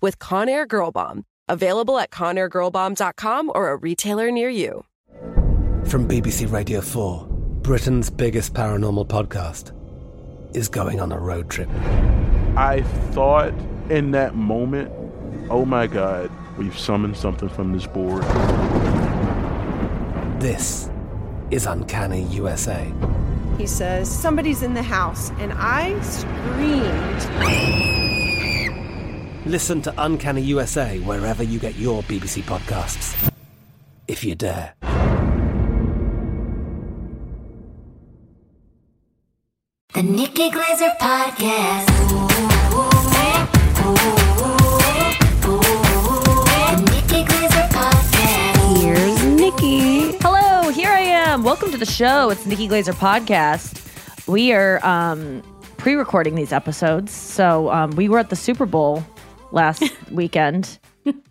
[0.00, 1.24] with Conair Girl Bomb.
[1.48, 4.84] Available at ConairGirlBomb.com or a retailer near you.
[5.86, 7.26] From BBC Radio 4,
[7.62, 9.72] Britain's biggest paranormal podcast
[10.54, 11.68] is going on a road trip.
[12.56, 13.54] I thought
[13.88, 14.92] in that moment,
[15.50, 18.22] oh my God, we've summoned something from this board.
[20.40, 20.90] This
[21.50, 22.92] is Uncanny USA.
[23.56, 28.07] He says, Somebody's in the house, and I screamed.
[29.48, 33.32] Listen to Uncanny USA wherever you get your BBC podcasts,
[34.06, 34.74] if you dare.
[39.94, 41.86] The Nikki Glaser Podcast.
[46.66, 48.82] The Nikki Glaser Podcast.
[48.82, 50.12] Here's Nikki.
[50.18, 51.42] Hello, here I am.
[51.42, 52.28] Welcome to the show.
[52.28, 53.82] It's Nikki Glaser Podcast.
[54.28, 55.42] We are um,
[55.78, 59.02] pre-recording these episodes, so um, we were at the Super Bowl
[59.50, 60.78] last weekend,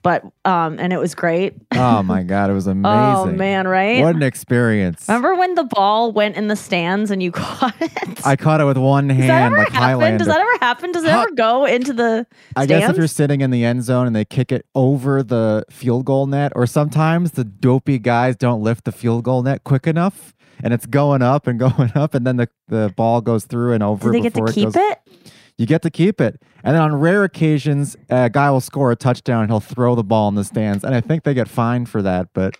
[0.02, 1.54] but um, and it was great.
[1.74, 2.86] Oh my god, it was amazing.
[2.86, 4.02] Oh man, right?
[4.04, 5.06] What an experience.
[5.08, 8.26] Remember when the ball went in the stands and you caught it?
[8.26, 9.84] I caught it with one Does that hand, ever like happen?
[9.84, 10.18] Highlander.
[10.20, 10.92] Does that ever happen?
[10.92, 12.26] Does it ever go into the
[12.56, 12.82] I stands?
[12.82, 16.06] guess if you're sitting in the end zone and they kick it over the field
[16.06, 20.34] goal net, or sometimes the dopey guys don't lift the field goal net quick enough,
[20.64, 23.84] and it's going up and going up, and then the, the ball goes through and
[23.84, 24.08] over.
[24.08, 25.00] Do they get to before keep goes, it?
[25.58, 28.96] You get to keep it, and then on rare occasions, a guy will score a
[28.96, 31.90] touchdown and he'll throw the ball in the stands, and I think they get fined
[31.90, 32.28] for that.
[32.34, 32.58] But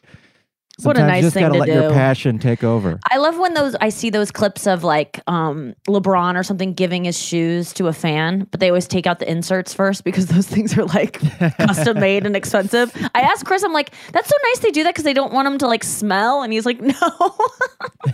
[0.82, 3.00] What a sometimes nice you just thing gotta to let your passion take over.
[3.12, 7.04] I love when those I see those clips of like um LeBron or something giving
[7.06, 10.48] his shoes to a fan, but they always take out the inserts first because those
[10.48, 11.20] things are like
[11.60, 12.92] custom made and expensive.
[13.14, 15.46] I asked Chris, I'm like, that's so nice they do that because they don't want
[15.46, 16.94] them to like smell, and he's like, no,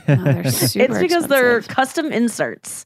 [0.07, 2.85] they're super it's because they're custom inserts.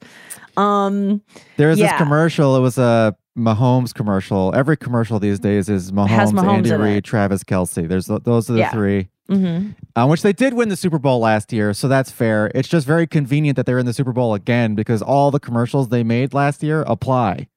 [0.57, 1.21] Um,
[1.57, 1.91] There was Yeah.
[1.91, 2.55] this commercial.
[2.55, 4.51] It was a Mahomes commercial.
[4.55, 7.03] Every commercial these days is Mahomes, Mahomes Andy Reid.
[7.03, 7.87] Travis Kelce.
[7.87, 8.71] There's those are the Yeah.
[8.71, 9.75] three, mhm.
[9.95, 12.49] uh, which they did win the Super Bowl last year, so that's fair.
[12.55, 15.89] It's just very convenient that they're in the Super Bowl again because all the commercials
[15.89, 17.47] they made last year apply.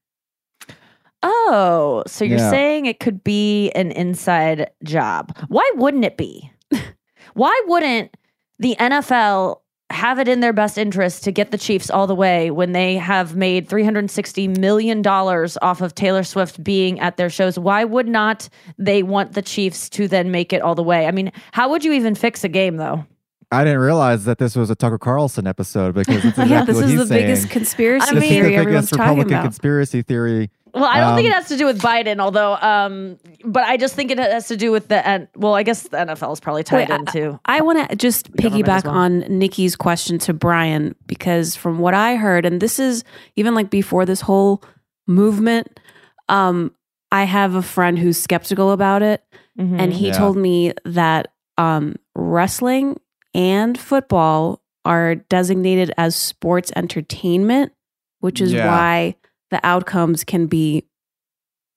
[1.22, 2.50] Oh, so you're Yeah.
[2.50, 5.36] saying it could be an inside job?
[5.48, 6.50] Why wouldn't it be?
[7.34, 8.14] Why wouldn't
[8.58, 9.60] the NFL
[9.90, 12.96] have it in their best interest to get the Chiefs all the way when they
[12.96, 17.58] have made 360 million dollars off of Taylor Swift being at their shows?
[17.58, 21.06] Why would not they want the Chiefs to then make it all the way?
[21.06, 23.04] I mean, how would you even fix a game though?
[23.52, 26.78] I didn't realize that this was a Tucker Carlson episode because it's exactly yeah, this
[26.78, 27.26] is the saying.
[27.26, 30.50] biggest conspiracy I this mean- is the biggest Republican conspiracy theory.
[30.74, 33.76] Well, I don't think it Um, has to do with Biden, although, um, but I
[33.76, 35.06] just think it has to do with the.
[35.06, 37.40] N well, I guess the NFL is probably tied Wait, I- into.
[37.44, 38.94] I want to just piggyback well.
[38.94, 43.04] on Nikki's question to Brian because from what I heard, and this is
[43.36, 44.62] even like before this whole
[45.06, 45.80] movement,
[46.28, 46.72] um,
[47.12, 49.22] I have a friend who's skeptical about it,
[49.58, 49.80] Mhm.
[49.80, 50.12] and he Yeah.
[50.18, 52.98] told me that um, wrestling
[53.34, 57.72] and football are designated as sports entertainment,
[58.20, 58.66] which is Yeah.
[58.66, 59.16] why
[59.50, 60.84] the outcomes can be.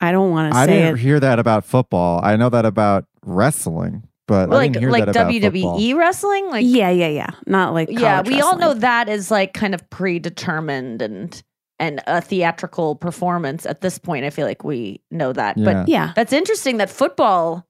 [0.02, 1.00] I don't want to I didn't it.
[1.00, 2.20] hear that about football.
[2.24, 5.98] I know that about wrestling, but I like didn't hear like that about WWE football.
[5.98, 7.30] wrall like yeah, yeah, yeah.
[7.48, 8.16] Not like yeah.
[8.16, 11.42] college We all know that is like kind of predetermined and
[11.80, 14.26] and a theatrical performance at this point.
[14.26, 15.66] I feel like we know that, Yeah.
[15.66, 17.66] but Yeah, that's interesting that football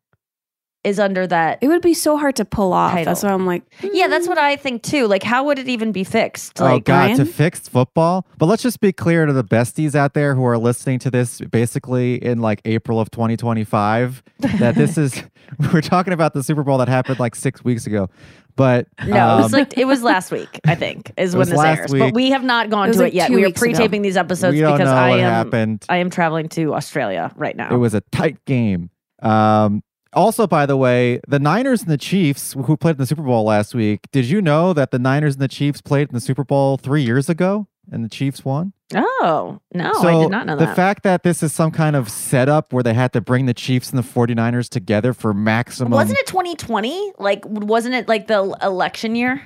[0.84, 1.60] is under that.
[1.62, 2.92] it would be so hard to pull off.
[2.92, 3.06] Title.
[3.06, 5.08] That's why I'm like, yeah, that's what I think too.
[5.08, 6.60] Like, how would it even be fixed?
[6.62, 7.26] oh Like, God, to Brian?
[7.32, 8.26] fix football.
[8.38, 11.40] But let's just be clear to the besties out there who are listening to this
[11.40, 14.24] basically in like April of 2025
[14.60, 15.24] that this is
[15.74, 18.10] we're talking about the Super Bowl that happened like six weeks ago.
[18.56, 20.60] But no, it was um, like it was last week.
[20.68, 22.00] I think is It when was this last airs, week.
[22.02, 23.30] but we have not gone It to like it yet.
[23.32, 25.86] We are pre-taping these episodes we don't because know I what am happened.
[25.90, 27.74] I am traveling to Australia right now.
[27.74, 28.90] It was a tight game.
[29.24, 29.82] Um,
[30.14, 33.46] also, by the way, the Niners and the Chiefs, who played in the Super Bowl
[33.46, 36.44] last week, did you know that the Niners and the Chiefs played in the Super
[36.44, 38.74] Bowl three years ago and the Chiefs won?
[38.96, 40.70] Oh, no, so I did not know the that.
[40.72, 43.54] The fact that this is some kind of setup where they had to bring the
[43.54, 45.92] Chiefs and the 49ers together for maximum.
[45.92, 47.14] wasn't it 2020?
[47.18, 49.42] Like, wasn't it like the election year?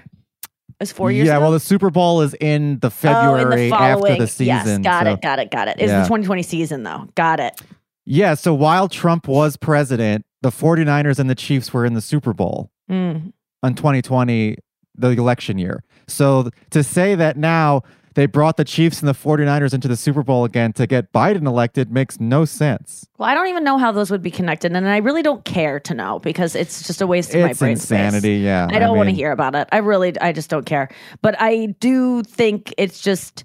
[0.80, 1.44] It was four years yeah, ago?
[1.44, 4.46] well, the Super Bowl is in the February oh, in the after the season.
[4.46, 5.78] Yes, got so- it, got it, got it.
[5.80, 6.02] It's Yeah.
[6.02, 7.08] the 2020 season, though.
[7.16, 7.60] Got it.
[8.06, 12.34] Yeah, so while Trump was president, the 49ers and the Chiefs were in the Super
[12.34, 13.34] Bowl Mm.
[13.64, 14.56] on 2020,
[14.96, 15.84] the election year.
[16.08, 17.82] So to say that now
[18.16, 21.46] they brought the Chiefs and the 49ers into the Super Bowl again to get Biden
[21.46, 23.06] elected makes no sense.
[23.18, 25.80] Well, I don't even know how those would be connected, and I really don't care
[25.82, 27.92] to know because it's just a waste of my It's brain space.
[27.92, 28.68] insanity, yeah.
[28.72, 29.68] I don't want to hear about it.
[29.72, 30.88] I really, I just don't care.
[31.22, 33.44] But I do think it's just,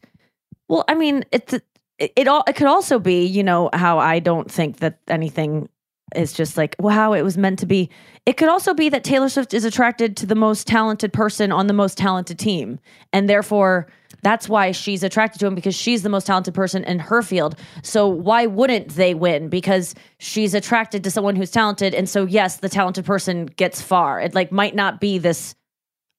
[0.68, 1.52] well, I mean, it's
[1.98, 2.44] it, it all.
[2.46, 5.68] It could also be, you know, how I don't think that anything
[6.16, 7.90] is just like wow, it was meant to be.
[8.26, 11.66] It could also be that Taylor Swift is attracted to the most talented person on
[11.66, 12.78] the most talented team,
[13.12, 13.86] and therefore.
[14.22, 17.56] That's why she's attracted to him because she's the most talented person in her field.
[17.82, 19.48] So why wouldn't they win?
[19.48, 24.20] Because she's attracted to someone who's talented, and so yes, the talented person gets far.
[24.20, 25.56] It like might not be this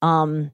[0.01, 0.51] um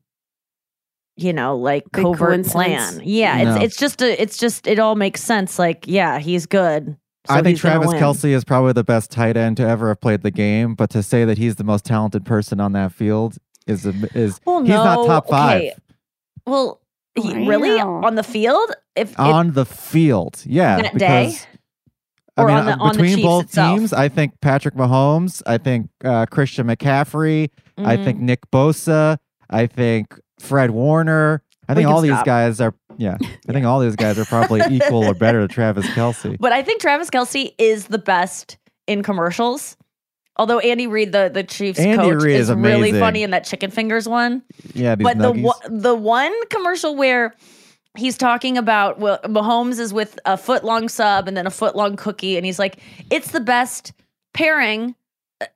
[1.16, 2.52] you know like Big covert coincidence.
[2.52, 3.56] plan yeah No.
[3.56, 6.96] it's it's just a, it's just it all makes sense like yeah he's good
[7.28, 7.92] so I think Travis.
[7.94, 11.04] Kelce is probably the best tight end to ever have played the game, but to
[11.04, 13.38] say that he's the most talented person on that field
[13.68, 15.74] is a, is well, he's not top five okay.
[16.48, 16.82] well
[17.16, 18.02] he, really Wow.
[18.04, 20.42] on the field if, if on the field.
[20.46, 21.26] Yeah, That day?
[21.28, 21.48] because
[22.38, 23.78] I Or mean, on the- uh, on the between both itself?
[23.80, 28.04] teams, I think Patrick Mahomes, I think uh, Christian McCaffrey, I Mhm.
[28.06, 29.18] think Nick Bosa,
[29.50, 31.44] I think Fred Warner.
[31.68, 33.18] I think can all these guys are yeah.
[33.48, 36.38] I think all these guys are probably equal or better to Travis Kelce.
[36.38, 38.58] But I think Travis Kelce is the best
[38.88, 39.78] in commercials.
[40.36, 43.46] Although Andy Reid, the the Chiefs Andy coach, Reid is is really funny in that
[43.46, 44.44] chicken fingers one.
[44.74, 45.82] Yeah, but the nuggies.
[45.82, 47.34] the one commercial where
[47.98, 51.76] he's talking about well, Mahomes is with a foot long sub and then a foot
[51.76, 52.80] long cookie, and he's like,
[53.10, 53.94] "It's the best
[54.34, 54.96] pairing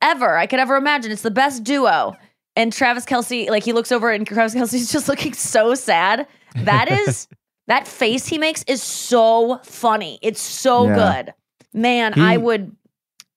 [0.01, 1.11] ever I could ever imagine.
[1.11, 2.15] It's the best duo."
[2.55, 6.27] And Travis Kelce, like he looks over and Travis Kelce's just looking so sad.
[6.55, 7.27] That is
[7.67, 10.19] that face he makes is so funny.
[10.21, 10.95] It's so Yeah.
[11.23, 11.33] good,
[11.73, 12.13] man.
[12.13, 12.75] He- I would.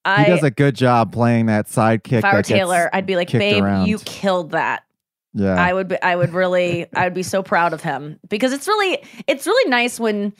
[0.04, 2.18] I he does a good job playing that sidekick.
[2.18, 4.84] if I were Taylor, I'd be like, "Babe, around." you killed that."
[5.34, 8.52] yeah, I would be, I would really I would be so proud of him because
[8.52, 10.32] it's really it's really nice when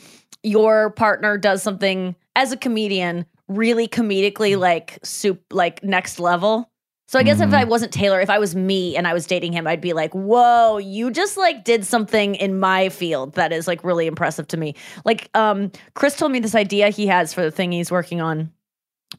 [0.45, 6.71] your partner does something as a comedian really comedically like soup like next level.
[7.09, 7.55] So I guess if Mhm.
[7.55, 10.13] I wasn't Taylor, if I was me and I was dating him, I'd be like,
[10.13, 14.57] "Whoa, you just like did something in my field that is like really impressive to
[14.57, 14.75] me."
[15.05, 18.51] Like um Chris told me this idea he has for the thing he's working on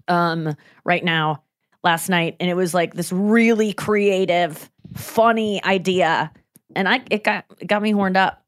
[0.10, 0.54] um
[0.84, 1.44] right now
[1.84, 6.30] last night and it was like this really creative funny idea
[6.75, 8.44] and i it got it got me horned up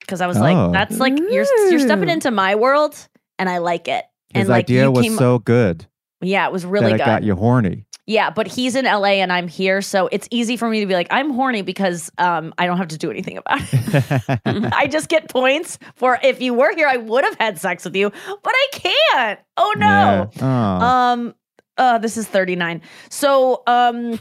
[0.00, 0.40] because i was Oh.
[0.40, 2.96] like that's like you're you're stepping into my world
[3.38, 5.84] and i like it his and like idea you was came so good
[6.20, 7.84] yeah it was really that it good got you horny.
[8.06, 10.94] Yeah but he's in la and i'm here so it's easy for me to be
[10.94, 14.40] like i'm horny because um i don't have to do anything about it
[14.76, 17.96] I just get points for if you were here, I would have had sex with
[17.96, 19.40] you, but I can't.
[19.56, 20.30] Oh no.
[20.34, 20.78] Yeah.
[20.80, 20.86] Oh.
[20.86, 21.34] Um
[21.78, 22.82] uh this is 39.
[23.10, 24.20] So um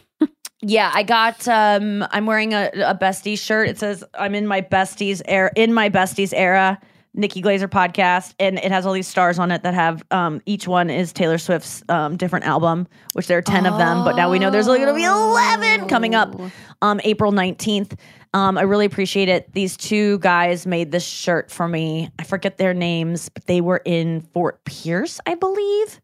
[0.61, 3.69] yeah, I got um I'm wearing a, a besties shirt.
[3.69, 6.79] It says I'm in my besties era in my besties era.
[7.15, 10.67] Nikki Glaser podcast, and it has all these stars on it that have um, each
[10.67, 14.31] one is Taylor Swift's um, different album, which there are ten of them, but now
[14.31, 16.35] we know there's only going to be eleven coming up
[16.81, 17.97] um, April 19th.
[18.33, 19.53] Um, I really appreciate it.
[19.53, 22.09] These two guys made this shirt for me.
[22.17, 26.01] I forget their names, but they were in Fort Pierce, I believe.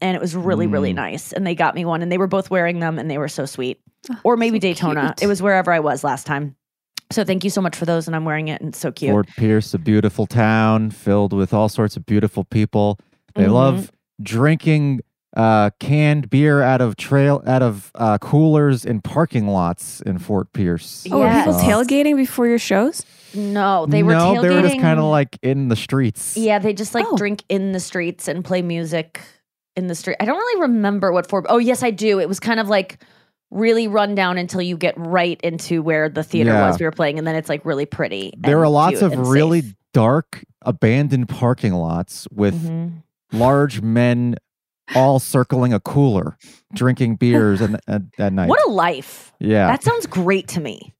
[0.00, 0.96] And it was really, really Mm.
[0.96, 1.32] nice.
[1.32, 3.46] And they got me one, and they were both wearing them, and they were so
[3.46, 3.80] sweet.
[4.24, 5.14] Or maybe so Daytona.
[5.18, 5.22] cute.
[5.22, 6.56] It was wherever I was last time.
[7.10, 9.10] So thank you so much for those, and I'm wearing it, and it's so cute.
[9.12, 12.98] Fort Pierce, a beautiful town filled with all sorts of beautiful people.
[13.34, 13.52] They Mhm.
[13.52, 15.00] love drinking
[15.36, 20.50] uh, canned beer out of trail out of uh, coolers in parking lots in Fort
[20.54, 21.06] Pierce.
[21.12, 23.04] Oh, were people tailgating before your shows?
[23.34, 24.42] No, they were no, tailgating.
[24.42, 26.34] they were just kind of like in the streets.
[26.36, 27.16] Yeah, they just like Oh.
[27.16, 29.20] drink in the streets and play music
[29.76, 30.16] in the street.
[30.18, 31.44] I don't really remember what for.
[31.48, 32.18] Oh, yes, I do.
[32.18, 32.98] It was kind of like
[33.50, 36.66] really run down until you get right into where the theater Yeah.
[36.68, 38.32] was we were playing, and then it's like really pretty.
[38.38, 39.74] There are lots of really safe.
[39.94, 43.02] dark, abandoned parking lots with Mhm.
[43.32, 44.36] large men
[44.94, 46.36] all circling a cooler,
[46.74, 48.48] drinking beers and at, at night.
[48.48, 49.32] What a life!
[49.40, 49.66] yeah.
[49.66, 50.94] That sounds great to me.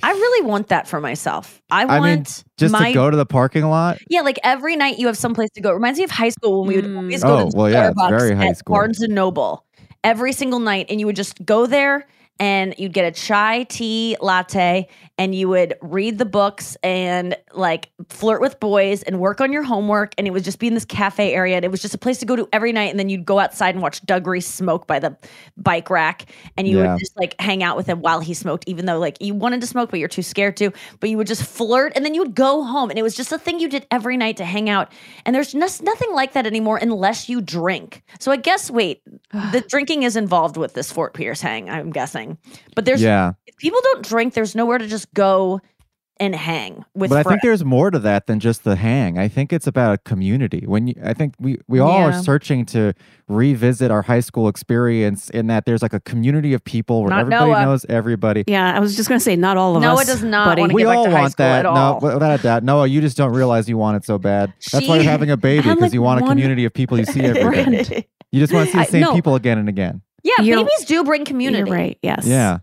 [0.00, 1.60] I really want that for myself.
[1.72, 2.24] I I want mean,
[2.56, 3.98] just my to go to the parking lot.
[4.08, 5.70] Yeah, like every night you have someplace to go.
[5.70, 6.96] It reminds me of high school when we would Mm.
[6.98, 8.74] always go Oh, to well, yeah, Starbucks very high at school.
[8.76, 9.64] Barnes and Noble.
[10.04, 12.06] Every single night, and you would just go there
[12.40, 17.90] and you'd get a chai tea latte and you would read the books and like
[18.08, 20.84] flirt with boys and work on your homework and it would just be in this
[20.84, 23.08] cafe area and it was just a place to go to every night and then
[23.08, 25.16] you'd go outside and watch Doug Reese smoke by the
[25.56, 26.26] bike rack
[26.56, 26.92] and you Yeah.
[26.92, 29.60] would just like hang out with him while he smoked even though like you wanted
[29.62, 32.20] to smoke but you're too scared to but you would just flirt and then you
[32.22, 34.68] would go home and it was just a thing you did every night to hang
[34.68, 34.92] out
[35.24, 39.02] and there's just nothing like that anymore unless you drink so I guess wait
[39.32, 42.27] the drinking is involved with this Fort Pierce hang I'm guessing
[42.74, 43.32] but there's yeah.
[43.46, 45.60] if people don't drink, there's nowhere to just go
[46.20, 47.10] and hang with.
[47.10, 49.18] but I think there's more to that than just the hang.
[49.18, 50.64] I think it's about a community.
[50.66, 52.06] When you, I think we we all Yeah.
[52.18, 52.92] are searching to
[53.28, 57.20] revisit our high school experience in that there's like a community of people where Not
[57.20, 57.62] everybody Noa.
[57.66, 58.42] knows everybody.
[58.48, 59.86] Yeah, I was just gonna say not all of us.
[59.86, 60.06] Noa us.
[60.06, 61.66] does not wanna We get back all to high want school that.
[61.66, 62.00] at No, all.
[62.00, 62.64] without a doubt.
[62.64, 64.52] Noa, you just don't realize you want it so bad.
[64.72, 67.04] That's why you're having a baby because like you want a community of people you
[67.04, 68.08] see every day.
[68.32, 69.14] You just want to see the I- same no.
[69.14, 70.02] people again and again.
[70.22, 71.68] Yeah, You're- babies do bring community.
[71.68, 71.98] You're right.
[72.02, 72.24] Yes.
[72.26, 72.58] Yeah.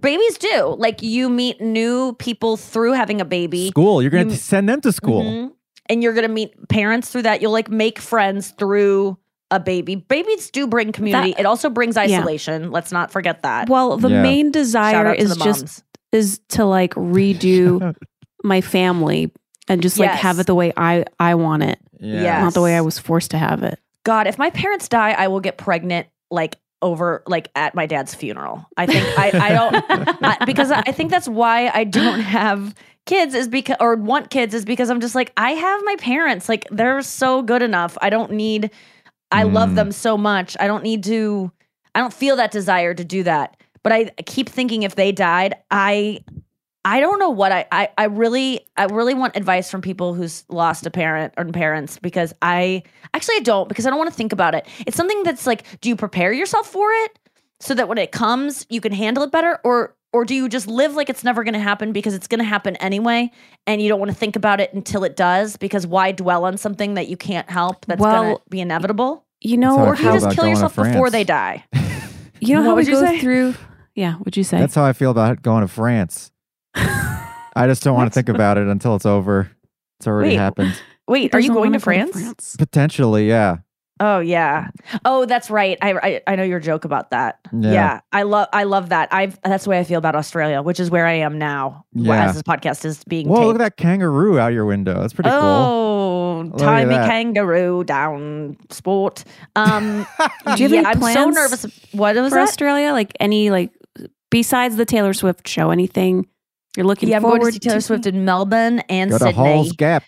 [0.00, 0.74] Babies do.
[0.78, 3.68] Like you meet new people through having a baby.
[3.68, 4.02] School.
[4.02, 5.22] You're going You- to send them to school.
[5.22, 5.50] Mhm.
[5.88, 7.42] And you're gonna meet parents through that.
[7.42, 9.18] You'll like make friends through
[9.50, 9.94] a baby.
[9.96, 11.32] Babies do bring community.
[11.32, 12.70] That- it also brings isolation.
[12.70, 13.68] Let's not forget that.
[13.68, 14.22] Well, the Yeah.
[14.22, 15.82] main desire is just
[16.12, 17.94] is to like redo
[18.44, 19.30] my family
[19.68, 22.42] and just like have it the way I I want it, Yeah.
[22.42, 23.78] not the way I was forced to have it.
[24.04, 28.14] God, if my parents die, I will get pregnant like over like at my dad's
[28.14, 28.64] funeral.
[28.76, 29.84] I think I, I don't
[30.22, 32.74] I, because I think that's why I don't have
[33.06, 36.48] kids is because or want kids is because I'm just like I have my parents
[36.48, 37.98] like they're so good enough.
[38.00, 38.70] I don't need
[39.32, 39.74] I love Mm.
[39.76, 40.56] them so much.
[40.60, 41.50] I don't need to
[41.94, 43.56] I don't feel that desire to do that.
[43.82, 46.20] But I keep thinking if they died, I
[46.84, 50.44] I don't know what I, I I really I really want advice from people who's
[50.48, 52.82] lost a parent or parents because I
[53.14, 54.66] actually I don't because I don't want to think about it.
[54.86, 57.18] It's something that's like, do you prepare yourself for it
[57.60, 60.66] so that when it comes you can handle it better, or or do you just
[60.68, 63.30] live like it's never going to happen because it's going to happen anyway,
[63.66, 66.56] and you don't want to think about it until it does because why dwell on
[66.56, 70.12] something that you can't help that's going to be inevitable, You know, or do you
[70.12, 71.64] just kill yourself before they die?
[72.40, 73.20] you know What how we would you go say?
[73.20, 73.54] through.
[73.94, 74.58] Yeah, what would you say?
[74.58, 76.30] That's how I feel about going to France.
[77.56, 79.50] I just don't want to think about it until it's over.
[79.98, 80.80] It's already Wait, happened.
[81.06, 82.56] Wait, He are you going wanna to go France?
[82.56, 83.58] Potentially, yeah.
[84.00, 84.68] Oh yeah.
[85.04, 85.78] Oh, that's right.
[85.80, 87.38] I, I I know your joke about that.
[87.52, 87.72] Yeah.
[87.72, 88.00] Yeah.
[88.12, 89.08] I love I love that.
[89.12, 91.84] I that's the way I feel about Australia, which is where I am now.
[91.92, 92.24] Yeah.
[92.26, 93.46] As this podcast is being Whoa, taped.
[93.46, 95.00] look at that kangaroo out your window.
[95.00, 95.38] That's pretty cool.
[95.38, 99.22] Oh, Look at tie me kangaroo down sport.
[99.54, 100.04] Um,
[100.56, 101.64] Do you have yeah, any I'm so nervous.
[101.92, 102.48] What was for that?
[102.48, 102.90] Australia?
[102.90, 103.70] Like any like
[104.28, 106.26] besides the Taylor Swift show, anything
[106.76, 109.30] you're looking Yeah, I'm forward going to see Taylor Swift in Melbourne and Go to
[109.32, 109.76] Hall's Sydney.
[109.76, 110.04] Gap.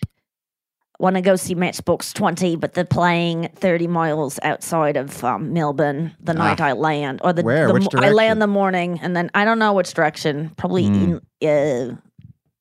[0.99, 6.15] Want to go see Matchbox 20, but they're playing 30 miles outside of um, Melbourne
[6.19, 7.67] the night I land, or the, Where?
[7.67, 10.51] the Which mo- I land the morning, and then I don't know which direction.
[10.57, 11.17] Probably Hmm.
[11.39, 11.95] in uh,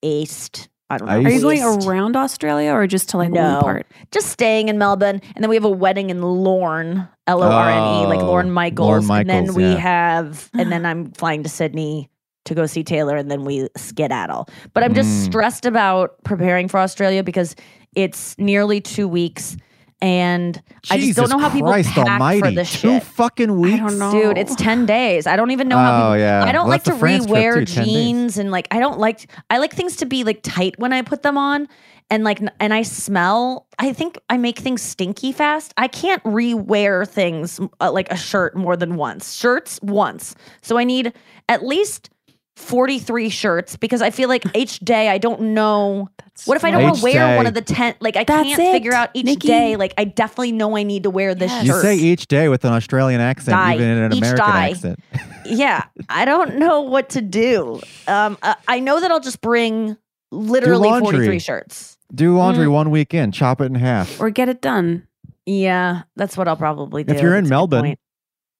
[0.02, 0.68] east.
[0.90, 1.14] I don't know.
[1.14, 3.54] Are you going around Australia or just to like No.
[3.54, 3.86] one part?
[4.12, 7.70] just staying in Melbourne, and then we have a wedding in Lorne, L O R
[7.70, 9.20] N E, like Oh, Lorne Michaels, Lorne Michaels.
[9.22, 9.76] and then Michaels, we yeah.
[9.78, 12.10] have, and then I'm flying to Sydney
[12.46, 14.48] to go see Taylor, and then we skedaddle.
[14.74, 15.24] But I'm just Mm.
[15.26, 17.54] stressed about preparing for Australia because
[17.94, 19.56] it's nearly two weeks,
[20.02, 20.60] and
[20.90, 22.40] I just don't know how people Christ pack almighty.
[22.40, 23.02] for this Two shit.
[23.02, 23.78] fucking weeks.
[23.78, 24.12] don't know.
[24.12, 25.26] Dude, it's 10 days.
[25.26, 26.44] I don't even know how Oh, people, yeah.
[26.44, 28.98] I don't Well, like to that's the France trip, re-wear jeans and like I don't
[28.98, 31.66] like I like things to be like tight when I put them on
[32.10, 35.72] and like and I smell I think I make things stinky fast.
[35.78, 39.34] I can't re-wear things uh, like a shirt more than once.
[39.34, 40.34] Shirts once.
[40.60, 41.14] So I need
[41.48, 42.10] at least
[42.56, 46.08] 43 shirts because I feel like each day I don't know
[46.44, 48.60] what if I don't want to wear one of the 10 like I That's can't
[48.60, 49.48] it, figure out each Nikki.
[49.48, 51.66] day like I definitely know I need to wear this Yes.
[51.66, 53.74] You say each day with an Australian accent, Die.
[53.74, 54.70] even in an Each American die.
[54.70, 54.98] accent.
[55.46, 57.80] yeah, I don't know what to do.
[58.06, 59.96] Um, uh, I know that I'll just bring
[60.30, 61.96] literally 43 shirts.
[62.14, 62.72] Do laundry Mm.
[62.72, 64.20] one week in, chop it in half.
[64.20, 65.06] Or get it done.
[65.44, 67.14] Yeah, that's what I'll probably do.
[67.14, 67.96] If you're in That's Melbourne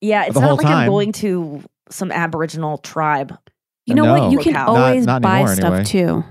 [0.01, 3.37] yeah, it's not whole like I'm going to some Aboriginal tribe.
[3.87, 4.33] You know what?
[4.33, 4.75] You can Locale.
[4.75, 5.85] Not- always not buy anymore, stuff anyway.
[5.85, 6.25] too.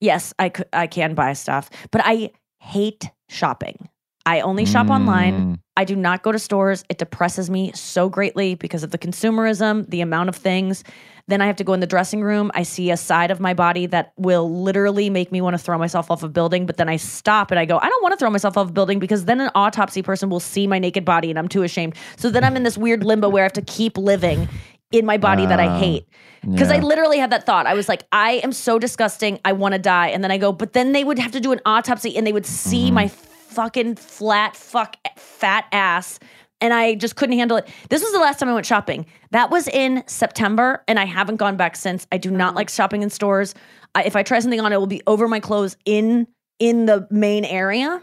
[0.00, 0.66] Yes, I could.
[0.72, 3.88] I can buy stuff, but I hate shopping.
[4.26, 5.54] I only shop online.
[5.54, 5.58] Mm.
[5.78, 6.84] I do not go to stores.
[6.90, 10.84] It depresses me so greatly because of the consumerism, the amount of things.
[11.28, 12.50] Then I have to go in the dressing room.
[12.54, 15.78] I see a side of my body that will literally make me want to throw
[15.78, 16.66] myself off a building.
[16.66, 18.72] But then I stop and I go, I don't want to throw myself off a
[18.72, 21.94] building because then an autopsy person will see my naked body and I'm too ashamed.
[22.16, 24.46] So then I'm in this weird limbo where I have to keep living
[24.90, 26.06] in my body that I hate.
[26.42, 27.66] Because I literally had that thought.
[27.66, 29.38] I was like, I am so disgusting.
[29.44, 30.08] I want to die.
[30.08, 32.32] And then I go, but then they would have to do an autopsy and they
[32.32, 32.94] would see Mm-hmm.
[32.94, 36.18] my fucking flat, fuck, fat ass
[36.60, 37.68] and I just couldn't handle it.
[37.88, 39.06] This was the last time I went shopping.
[39.30, 42.04] That was in September, and I haven't gone back since.
[42.10, 43.54] I do not like shopping in stores.
[43.94, 46.26] I, if I try something on, it will be over my clothes in
[46.58, 48.02] in the main area.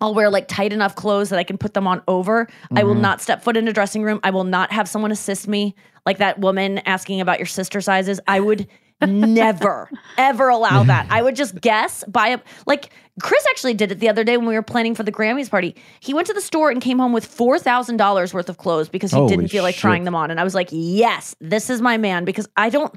[0.00, 2.46] I'll wear like tight enough clothes that I can put them on over.
[2.76, 3.00] I will Mhm.
[3.00, 4.20] not step foot in a dressing room.
[4.22, 5.74] I will not have someone assist me,
[6.06, 8.20] like that woman asking about your sister sizes.
[8.26, 8.66] I would
[9.06, 11.06] never, ever allow that.
[11.10, 12.90] I would just guess, buy a like
[13.20, 15.74] Chris actually did it the other day when we were planning for the Grammys party.
[16.00, 18.88] He went to the store and came home with four thousand dollars worth of clothes
[18.88, 19.80] because he Holy didn't feel like shit.
[19.82, 20.30] trying them on.
[20.30, 22.94] And I was like, yes, this is my man because I don't.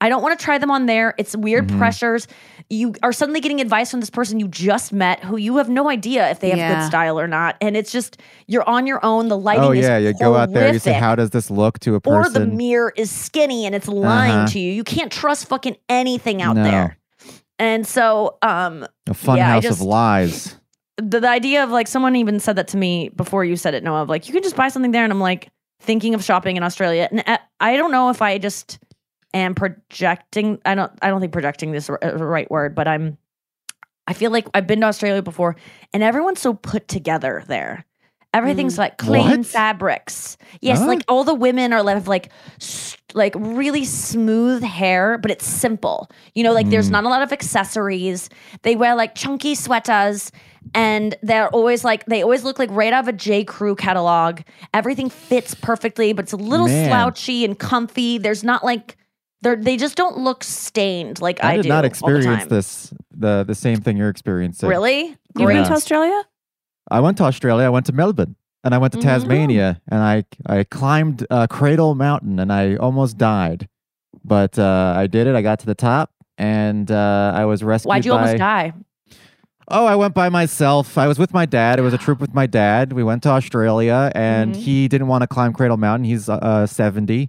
[0.00, 1.12] I don't want to try them on there.
[1.18, 1.76] It's weird Mhm.
[1.78, 2.28] pressures.
[2.70, 5.88] You are suddenly getting advice from this person you just met who you have no
[5.88, 6.80] idea if they have Yeah.
[6.80, 7.56] good style or not.
[7.62, 9.28] And it's just, you're on your own.
[9.28, 10.70] The lighting is Oh yeah, you go out there.
[10.72, 11.02] You say, horrific.
[11.02, 12.42] "How does this look to a person?
[12.42, 14.48] Or the mirror is skinny and it's lying Uh-huh.
[14.48, 14.70] to you.
[14.72, 16.64] You can't trust fucking anything out No.
[16.64, 16.98] there.
[17.58, 20.54] And so, um, a fun yeah, house just- of lies.
[20.98, 23.82] the, the idea of like someone even said that to me before you said it,
[23.82, 25.04] Noa, of like, you can just buy something there.
[25.04, 25.48] And I'm like
[25.80, 27.08] thinking of shopping in Australia.
[27.10, 28.78] And I, I don't know if I just
[29.34, 30.58] am projecting.
[30.64, 33.18] I don't, I don't think projecting this is the right word, but I'm,
[34.06, 35.56] I feel like I've been to Australia before
[35.92, 37.84] and everyone's so put together there.
[38.34, 38.78] Everything's Mm.
[38.78, 39.46] like clean What?
[39.46, 40.36] fabrics.
[40.60, 40.86] Yes, Huh?
[40.86, 42.30] like all the women are have like
[43.14, 46.10] like really smooth hair, but it's simple.
[46.34, 46.92] You know, like there's Mm.
[46.92, 48.28] not a lot of accessories.
[48.62, 50.30] They wear like chunky sweaters
[50.74, 53.44] and they're always like they always look like right out of a J.
[53.44, 54.40] Crew catalog.
[54.74, 56.88] Everything fits perfectly, but it's a little Man.
[56.90, 58.18] slouchy and comfy.
[58.18, 58.97] There's not like
[59.42, 62.48] they're they just don't look stained like I, I did do not the experience time.
[62.48, 64.68] this the the same thing you're experiencing.
[64.68, 65.16] Really?
[65.34, 65.64] Been Yeah.
[65.64, 66.22] to Australia?
[66.90, 67.66] I went to Australia.
[67.66, 69.02] I went to Melbourne, and I went to Mhm.
[69.02, 73.68] Tasmania, and I I climbed uh, Cradle Mountain, and I almost died,
[74.24, 75.34] but uh, I did it.
[75.36, 77.88] I got to the top, and uh, I was rescued.
[77.90, 78.72] Why'd you by, almost die?
[79.70, 80.96] Oh, I went by myself.
[80.96, 81.78] I was with my dad.
[81.78, 82.94] It was a trip with my dad.
[82.94, 84.58] We went to Australia, and Mhm.
[84.58, 86.04] he didn't want to climb Cradle Mountain.
[86.04, 87.28] He's uh, uh, seventy,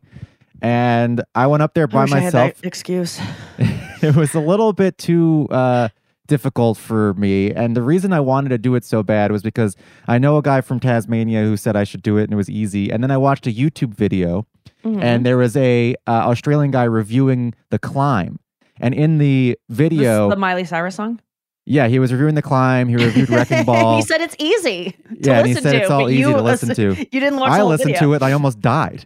[0.62, 2.63] and I went up there by myself.
[2.63, 3.20] excuse.
[3.57, 5.90] it was a little bit too uh,
[6.27, 7.51] difficult for me.
[7.51, 9.75] And the reason I wanted to do it so bad was because
[10.07, 12.50] I know a guy from Tasmania who said I should do it and it was
[12.50, 12.92] easy.
[12.92, 14.46] And then I watched a YouTube video
[14.86, 15.01] Mm-hmm.
[15.03, 18.40] and there was a uh, Australian guy reviewing the climb.
[18.79, 21.20] And in the This- video, the Miley Cyrus song.
[21.66, 22.88] yeah, he was reviewing the climb.
[22.88, 23.98] He reviewed Wrecking Ball.
[23.98, 25.81] he said it's easy to Yeah, and he said to.
[25.81, 26.96] it's all easy to listen to.
[27.12, 28.07] You didn't watch I the whole listened video.
[28.07, 28.22] to it.
[28.22, 29.03] I almost died.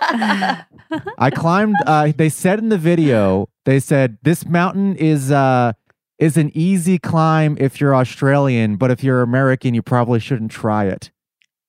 [1.18, 1.76] I climbed.
[1.86, 5.72] Uh, they said in the video, they said this mountain is uh,
[6.18, 10.86] is an easy climb if you're Australian, but if you're American, you probably shouldn't try
[10.86, 11.10] it.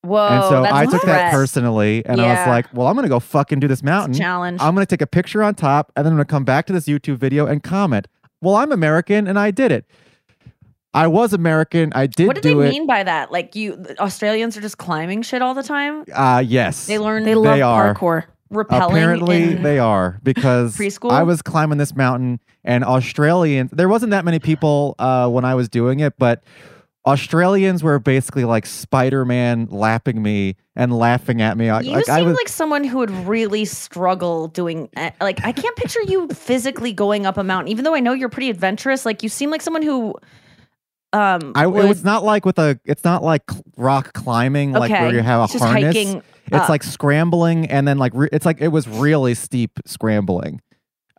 [0.04, 3.20] Whoa, and so I took that personally, and I was like, "Well, I'm gonna go
[3.20, 4.14] fucking do this mountain.
[4.16, 4.60] challenge.
[4.62, 6.86] I'm gonna take a picture on top, and then I'm gonna come back to this
[6.86, 8.08] YouTube video and comment.
[8.42, 9.86] Well, I'm American, and I did it.
[10.94, 11.92] I was American.
[11.94, 12.72] I did what did do they it.
[12.72, 13.32] mean by that?
[13.32, 16.04] Like you Australians are just climbing shit all the time?
[16.14, 17.94] Uh, yes, They learn They love are.
[17.96, 18.24] parkour.
[18.50, 18.92] repelling.
[18.92, 21.12] Apparently, they are because preschool?
[21.12, 23.72] I was climbing this mountain, and Australians.
[23.72, 26.44] There wasn't that many people uh, when I was doing it, but
[27.06, 31.66] Australians were basically like Spider-Man lapping me and laughing at me.
[31.66, 35.52] You like seem I was, like someone who would really struggle doing eh, like I
[35.52, 39.04] can't picture you physically going up a mountain even though I know you're pretty adventurous
[39.06, 40.14] like you seem like someone who
[41.14, 42.80] um I, would- it's not like with a.
[42.86, 43.44] It's not like
[43.78, 45.96] rock climbing, like where you have a it's just harness.
[45.96, 46.70] hiking it's up.
[46.70, 50.62] like scrambling, and then like re- it's like it was really steep scrambling.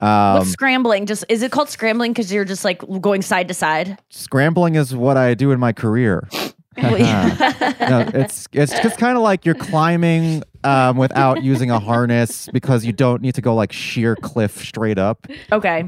[0.01, 1.07] Um, What's scrambling?
[1.07, 3.99] Just is it called scrambling because you're just like going side to side?
[4.11, 6.29] scrambling is what I do in my career.
[6.79, 12.85] no, it's it's just kind of like you're climbing um, without using a harness because
[12.87, 15.27] you don't need to go like sheer cliff straight up.
[15.53, 15.85] okay.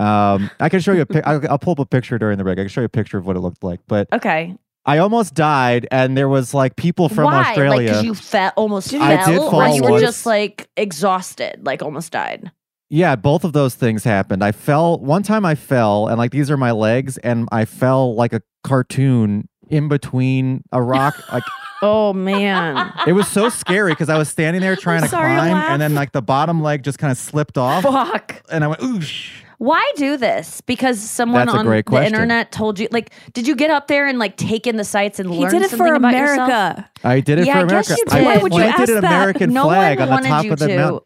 [0.00, 1.26] Um, I can show you a pic.
[1.26, 2.58] I'll, I'll pull up a picture during the break.
[2.58, 3.80] I can show you a picture of what it looked like.
[3.86, 4.56] But Okay.
[4.86, 7.40] I almost died, and there was like people from Why?
[7.50, 7.92] Australia.
[7.96, 10.02] Like you fell almost I fell, did or fall you were once.
[10.02, 12.50] just like exhausted, like almost died.
[12.88, 14.42] Yeah, both of those things happened.
[14.42, 15.44] I fell one time.
[15.44, 19.88] I fell, and like these are my legs, and I fell like a cartoon in
[19.88, 21.14] between a rock.
[21.32, 21.44] Like
[21.82, 22.92] Oh man.
[23.06, 25.70] it was so scary because I was standing there trying to sorry to climb, laugh.
[25.70, 28.42] and then like the bottom leg just kind of slipped off, Fuck.
[28.50, 29.30] and I went oosh.
[29.60, 30.62] Why do this?
[30.62, 32.06] Because someone That's on the question.
[32.14, 32.88] internet told you.
[32.90, 35.50] Like, did you get up there and like take in the sights and He learn
[35.50, 36.48] did it something for about yourself?
[36.48, 36.90] America.
[37.04, 38.04] I did it Yeah, for I guess America.
[38.14, 38.22] you I.
[38.24, 39.12] Why would you planted ask an that?
[39.16, 40.76] American No flag one on the wanted top you of the to.
[40.76, 41.00] mountain.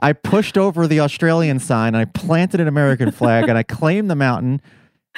[0.00, 4.10] I pushed over the Australian sign and I planted an American flag and I claimed
[4.10, 4.60] the mountain.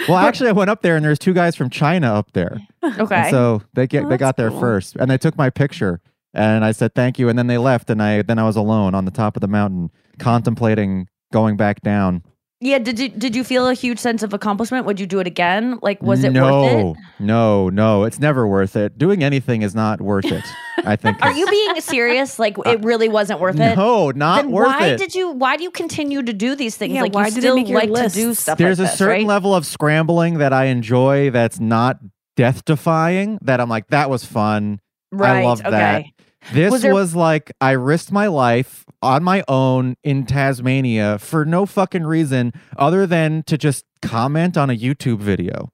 [0.07, 2.61] Well, actually, I went up there and there's two guys from China up there.
[2.99, 3.15] Okay.
[3.15, 4.61] And so they get Oh, they got there cool.
[4.61, 6.01] first, and they took my picture,
[6.35, 8.95] and I said thank you, and then they left, and I then I was alone
[8.95, 12.23] on the top of the mountain, contemplating going back down.
[12.63, 14.87] Yeah, did you did you feel a huge sense of accomplishment?
[14.87, 15.81] Would you do it again?
[15.83, 17.03] Like was it no, worth it?
[17.19, 18.97] No, no, it's never worth it.
[18.97, 20.45] Doing anything is not worth it.
[20.85, 21.21] I think.
[21.23, 22.39] Are you being serious?
[22.39, 23.77] Like it uh, really wasn't worth it?
[23.77, 24.91] No, not then worth why it.
[24.93, 26.95] Why did you why do you continue to do these things?
[26.95, 28.15] Yeah, like why you did it still make like list?
[28.15, 29.27] to do stuff There's like a this, certain right?
[29.27, 31.99] level of scrambling that I enjoy that's not
[32.37, 34.81] death defying that I'm like, that was fun.
[35.11, 35.39] Right.
[35.39, 36.05] I love that.
[36.53, 41.67] This Was was, like I risked my life on my own in Tasmania for no
[41.67, 45.71] fucking reason other than to just comment on a YouTube video.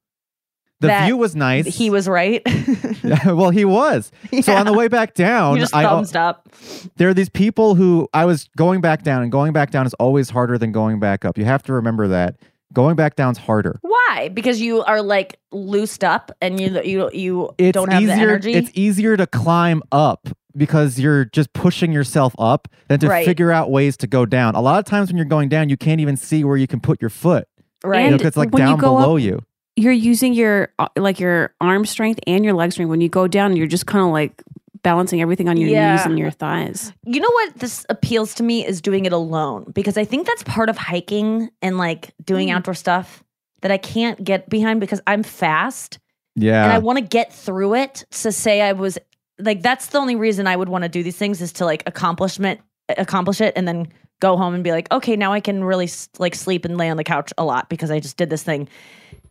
[0.80, 1.66] The That view was nice.
[1.66, 2.40] He was right.
[3.24, 4.12] well, he was.
[4.42, 6.48] So on the way back down, you just I, thumbs up.
[6.96, 9.94] there are these people who I was going back down, and going back down is
[9.94, 11.36] always harder than going back up.
[11.36, 12.36] You have to remember that.
[12.72, 13.78] Going back down's harder.
[13.80, 14.30] Why?
[14.32, 18.14] Because you are like loosed up and you you you It's don't have easier.
[18.16, 18.52] the energy.
[18.52, 23.24] It's easier to climb up because you're just pushing yourself up than to Right.
[23.24, 24.54] figure out ways to go down.
[24.54, 26.80] A lot of times when you're going down, you can't even see where you can
[26.80, 27.46] put your foot.
[27.84, 28.10] right.
[28.10, 29.40] You know, it's like when you down go below up- you.
[29.76, 32.90] You're using your uh, like your arm strength and your leg strength.
[32.90, 34.42] When you go down, you're just kind of like
[34.82, 36.92] balancing everything on your knees and your thighs.
[37.04, 40.42] You know what this appeals to me is doing it alone because I think that's
[40.42, 42.54] part of hiking and like doing Mm.
[42.56, 43.22] outdoor stuff
[43.62, 46.00] that I can't get behind because I'm fast
[46.34, 46.64] Yeah.
[46.64, 48.98] and I want to get through it to say I was
[49.38, 51.82] like that's the only reason I would want to do these things is to like
[51.86, 52.60] accomplishment
[52.96, 53.86] accomplish it and then
[54.20, 56.96] go home and be like okay now I can really like sleep and lay on
[56.96, 58.68] the couch a lot because I just did this thing.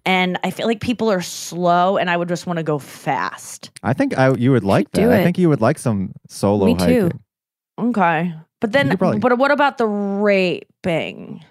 [0.06, 3.72] And I feel like people are slow and I would just want to go fast.
[3.84, 5.02] I think I, you would like that.
[5.02, 6.84] do I think you would like some solo Me too.
[6.84, 7.20] hiking.
[7.78, 8.34] Okay.
[8.62, 11.44] But then, probably- but what about the raping?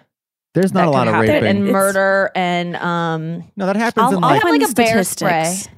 [0.55, 1.47] There's not a lot of happen, raping.
[1.49, 4.73] and It's- murder and um no, that happens I'll- in I'll like have like a
[4.73, 5.59] bear statistics.
[5.65, 5.73] spray.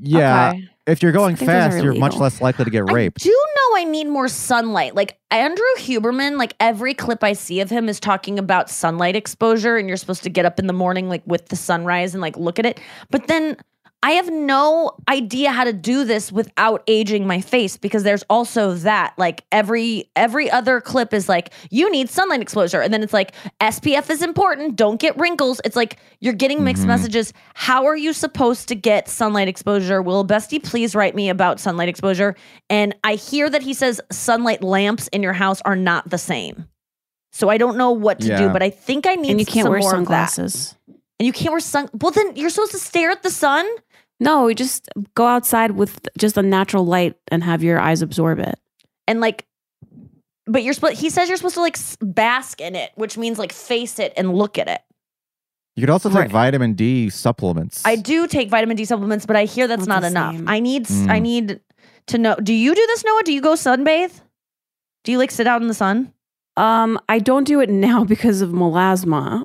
[0.00, 0.50] yeah.
[0.54, 0.68] Okay.
[0.86, 3.22] If you're going I think those fast, you're much less likely to get raped.
[3.22, 4.94] I do know I need more sunlight.
[4.94, 9.76] Like Andrew Huberman, like every clip I see of him is talking about sunlight exposure,
[9.76, 12.36] and you're supposed to get up in the morning like with the sunrise and like
[12.36, 12.80] look at it.
[13.10, 13.56] But then
[14.02, 18.74] I have no idea how to do this without aging my face because there's also
[18.74, 19.14] that.
[19.18, 22.80] Like every every other clip is like, you need sunlight exposure.
[22.80, 24.76] And then it's like SPF is important.
[24.76, 25.60] Don't get wrinkles.
[25.64, 26.88] It's like you're getting mixed Mhm.
[26.88, 27.32] messages.
[27.54, 30.00] How are you supposed to get sunlight exposure?
[30.02, 32.36] Will Bestie please write me about sunlight exposure?
[32.70, 36.66] And I hear that he says sunlight lamps in your house are not the same.
[37.32, 39.64] So I don't know what to do, but I think I need And you can't
[39.64, 40.30] some wear more of that.
[40.30, 40.74] sunglasses.
[41.18, 41.88] And you can't wear sun.
[41.98, 43.66] Well, then you're supposed to stare at the sun.
[44.18, 48.38] No, you just go outside with just a natural light and have your eyes absorb
[48.38, 48.58] it.
[49.06, 49.44] and like
[50.46, 53.52] but you're supposed he says you're supposed to like bask in it which means like
[53.52, 54.80] face it and look at it
[55.76, 56.30] You could also take Right.
[56.30, 57.82] vitamin D supplements.
[57.84, 60.48] i do take vitamin d supplements but i hear that's Not not the enough same.
[60.48, 61.22] i need s I Mm.
[61.22, 61.60] need
[62.12, 64.14] to know do you do this noa do you go sunbathe
[65.04, 66.12] do you like sit out in the sun
[66.56, 69.44] Um, I don't do it now because of melasma.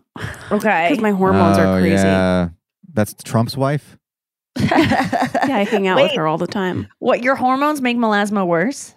[0.58, 2.08] okay Because my hormones Oh, are crazy.
[2.08, 2.50] Yeah.
[2.94, 3.98] That's Trump's wife.
[4.58, 6.88] Yeah, I hang out with her all the time.
[7.00, 8.96] what your hormones make melasma worse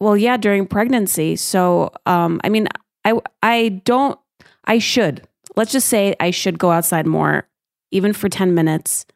[0.00, 1.36] Well, yeah, during pregnancy.
[1.36, 2.68] So, um, I mean,
[3.04, 4.18] I I don't.
[4.64, 5.26] I should.
[5.56, 7.48] Let's just say I should go outside more,
[7.90, 9.06] even for ten minutes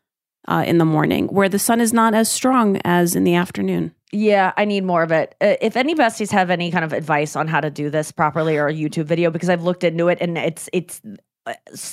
[0.48, 3.94] uh, in the morning, where the sun is not as strong as in the afternoon.
[4.12, 5.34] Yeah, I need more of it.
[5.40, 8.56] Uh, if any besties have any kind of advice on how to do this properly
[8.56, 11.00] or a YouTube video, because I've looked into it and it's it's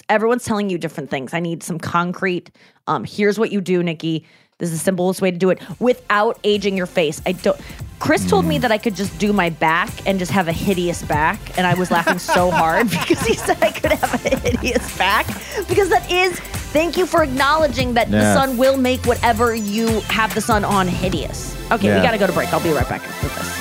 [0.09, 1.33] everyone's telling you different things.
[1.33, 2.51] I need some concrete.
[2.87, 4.25] Um, here's what you do, Nikki.
[4.57, 7.19] This is the simplest way to do it without aging your face.
[7.25, 7.59] I don't.
[7.99, 11.03] Chris told me that I could just do my back and just have a hideous
[11.03, 14.97] back, and I was laughing so hard because he said I could have a hideous
[14.97, 15.27] back
[15.67, 16.39] because that is.
[16.71, 20.87] Thank you for acknowledging that the sun will make whatever you have the sun on
[20.87, 21.53] hideous.
[21.69, 22.53] Okay, we gotta go to break.
[22.53, 23.60] I'll be right back with this.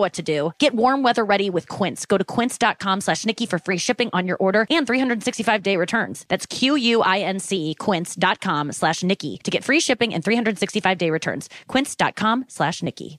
[0.00, 0.52] what to do.
[0.58, 2.06] Get warm weather ready with Quince.
[2.06, 6.24] Go to quince.com slash Nikki for free shipping on your order and 365 day returns.
[6.28, 11.48] That's Q-U-I-N-C quince.com slash Nikki to get free shipping and 365 day returns.
[11.66, 13.18] Quince.com slash Nikki.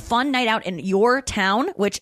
[0.01, 2.01] fun night out in your town, which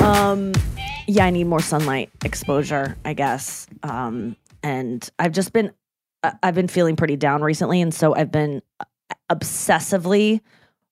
[0.00, 0.52] Um,
[1.06, 3.66] yeah, I need more sunlight exposure, I guess.
[3.82, 5.72] Um, and I've just been,
[6.42, 8.62] I've been feeling pretty down recently, and so I've been
[9.30, 10.40] obsessively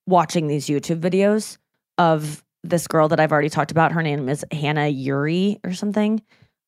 [0.07, 1.59] watching these YouTube videos
[1.99, 3.93] of this girl that I've already talked about.
[3.93, 6.23] Her name is Hannah Yuri or something.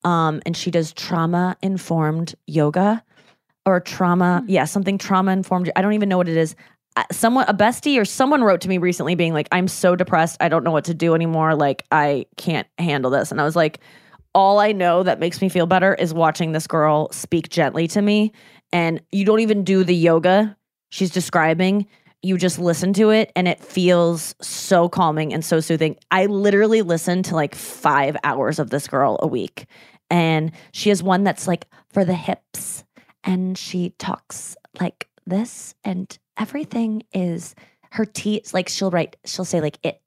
[0.05, 3.05] Um, and she does trauma informed yoga
[3.67, 5.71] or trauma, yeah, something trauma informed.
[5.77, 6.55] I don't even know what it is.
[7.13, 10.37] Someone, a bestie or someone wrote to me recently being like, I'm so depressed.
[10.41, 11.55] I don't know what to do anymore.
[11.55, 13.31] Like, I can't handle this.
[13.31, 13.81] And I was like,
[14.35, 18.03] all I know that makes me feel better is watching this girl speak gently to
[18.03, 18.33] me.
[18.73, 20.57] And you don't even do the yoga
[20.91, 21.87] she's describing.
[22.23, 25.97] You just listen to it and it feels so calming and so soothing.
[26.11, 29.67] I literally listen to like five hours of this girl a week.
[30.11, 32.85] And she has one that's like for the hips.
[33.25, 35.75] And she talks like this.
[35.83, 37.55] And everything is
[37.93, 38.53] her teeth.
[38.53, 40.01] Like she'll write, she'll say like it,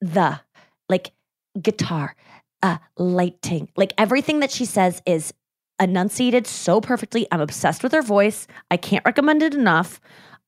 [0.00, 0.40] the,
[0.88, 1.12] like
[1.60, 2.14] guitar,
[2.62, 3.68] uh, lighting.
[3.76, 5.32] Like everything that she says is
[5.80, 7.26] enunciated so perfectly.
[7.30, 8.46] I'm obsessed with her voice.
[8.70, 10.00] I can't recommend it enough.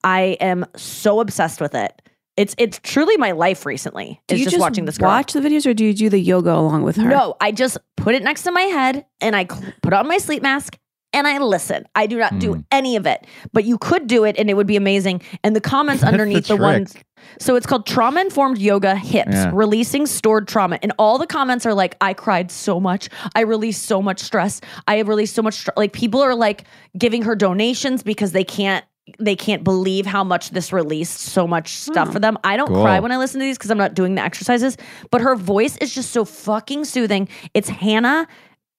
[0.04, 2.02] I am so obsessed with it.
[2.36, 4.20] It's it's truly my life recently.
[4.28, 5.08] Do Is you just, just watching this girl.
[5.08, 7.08] watch the videos or do you do the yoga along with her?
[7.08, 10.18] No, I just put it next to my head and I cl- put on my
[10.18, 10.78] sleep mask
[11.12, 11.86] and I listen.
[11.94, 12.64] I do not do Mm.
[12.70, 15.22] any of it, but you could do it and it would be amazing.
[15.42, 16.60] And the comments underneath the, trick.
[16.60, 16.94] ones.
[17.40, 19.50] So it's called Trauma Informed Yoga Hips, Yeah.
[19.52, 20.78] releasing stored trauma.
[20.82, 23.08] And all the comments are like, I cried so much.
[23.34, 24.60] I released so much stress.
[24.86, 25.54] I have released so much.
[25.54, 25.70] Str-.
[25.76, 26.64] Like people are like
[26.96, 28.84] giving her donations because they can't.
[29.18, 32.36] They can't believe how much this released so much stuff for them.
[32.44, 32.82] I don't Cool.
[32.82, 34.76] cry when I listen to these because I'm not doing the exercises,
[35.10, 37.26] but her voice is just so fucking soothing.
[37.54, 38.28] It's Hannah,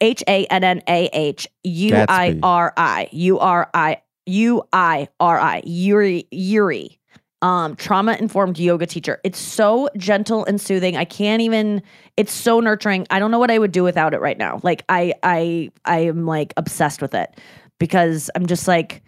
[0.02, 5.08] H A N N A H U I R I U R I U I
[5.20, 6.96] R I Yuri Yuri.
[7.42, 9.22] Um, trauma informed yoga teacher.
[9.24, 10.98] It's so gentle and soothing.
[10.98, 11.82] I can't even.
[12.18, 13.08] It's so nurturing.
[13.10, 14.60] I don't know what I would do without it right now.
[14.62, 17.40] Like I, I, I am like obsessed with it
[17.80, 19.02] because I'm just like,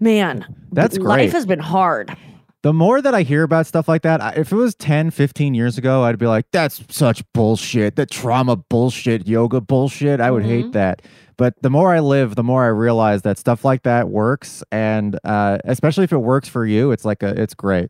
[0.00, 1.06] man, That's great.
[1.08, 2.16] life has been hard.
[2.62, 5.78] The more that I hear about stuff like that, if it was 10, 15 years
[5.78, 7.96] ago, I'd be like, that's such bullshit.
[7.96, 10.20] That trauma bullshit, yoga bullshit.
[10.20, 10.46] I would Mhm.
[10.48, 11.00] hate that.
[11.38, 14.62] But the more I live, the more I realize that stuff like that works.
[14.70, 17.88] And uh, especially if it works for you, it's like a, it's great.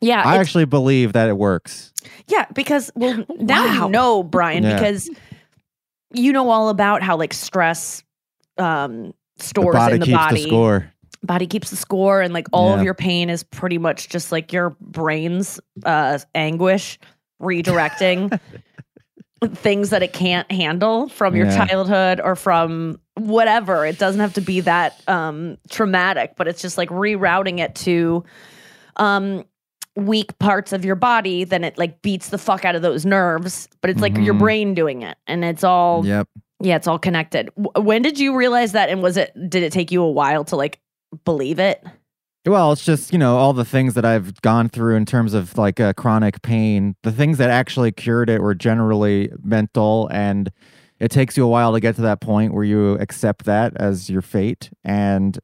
[0.00, 1.92] Yeah, I actually believe that it works.
[2.26, 3.84] Yeah, because well now Wow.
[3.86, 4.74] you know, Brian, Yeah.
[4.74, 5.08] because
[6.12, 8.02] you know all about how like stress
[8.58, 10.42] um stores the in the keeps body.
[10.42, 10.92] the score.
[11.24, 14.52] Body keeps the score and like all of your pain is pretty much just like
[14.52, 16.98] your brain's uh anguish
[17.40, 18.38] redirecting.
[19.54, 21.66] things that it can't handle from your Yeah.
[21.66, 23.84] childhood or from whatever.
[23.84, 28.22] It doesn't have to be that um, traumatic, but it's just like rerouting it to
[28.98, 29.44] um,
[29.96, 31.42] weak parts of your body.
[31.42, 34.38] Then it like beats the fuck out of those nerves, but it's like your Mhm.
[34.38, 36.28] brain doing it, and it's all Yep.
[36.60, 37.50] yeah, it's all connected.
[37.60, 40.44] W- when did you realize that, and was it did it take you a while
[40.44, 40.78] to like
[41.24, 41.84] believe it?
[42.44, 45.56] Well, it's just, you know, all the things that I've gone through in terms of
[45.56, 46.96] like uh, chronic pain.
[47.04, 50.50] The things that actually cured it were generally mental, and
[50.98, 54.10] it takes you a while to get to that point where you accept that as
[54.10, 54.70] your fate.
[54.82, 55.38] And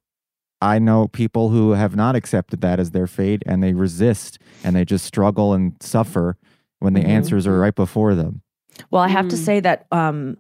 [0.60, 4.74] I know people who have not accepted that as their fate and they resist and
[4.74, 6.36] they just struggle and suffer
[6.80, 7.08] when the Mhm.
[7.08, 8.42] answers are right before them.
[8.90, 9.44] Well, I have to Mm.
[9.44, 10.36] say that um,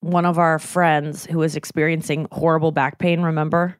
[0.00, 3.76] one of our friends who was experiencing horrible back pain, remember?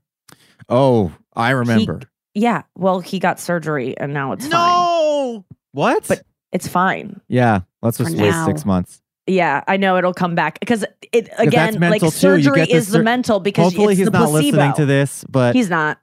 [0.68, 2.00] Oh, I remember.
[2.34, 2.62] Yeah.
[2.76, 4.50] Well, he got surgery and now it's fine.
[4.52, 5.44] no!
[5.72, 6.06] What?
[6.08, 7.20] But- It's fine.
[7.28, 8.46] yeah, let's just wait now.
[8.46, 9.02] six months.
[9.26, 12.14] Yeah, I know it'll come back because it again, like mental too.
[12.14, 14.56] You surgery get the is the sur- mental because Hopefully, it's he's the not placebo.
[14.56, 15.98] listening to this, but He's not.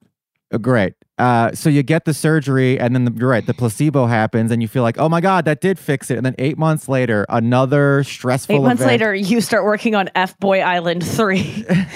[0.53, 0.93] Uh, Great.
[1.17, 3.45] Uh, so you get the surgery, and then the, you're right.
[3.45, 6.17] The placebo happens, and you feel like, oh my god, that did fix it.
[6.17, 8.55] And then eight months later, another stressful.
[8.55, 11.65] Eight months event- later, you start working on F Boy Island three,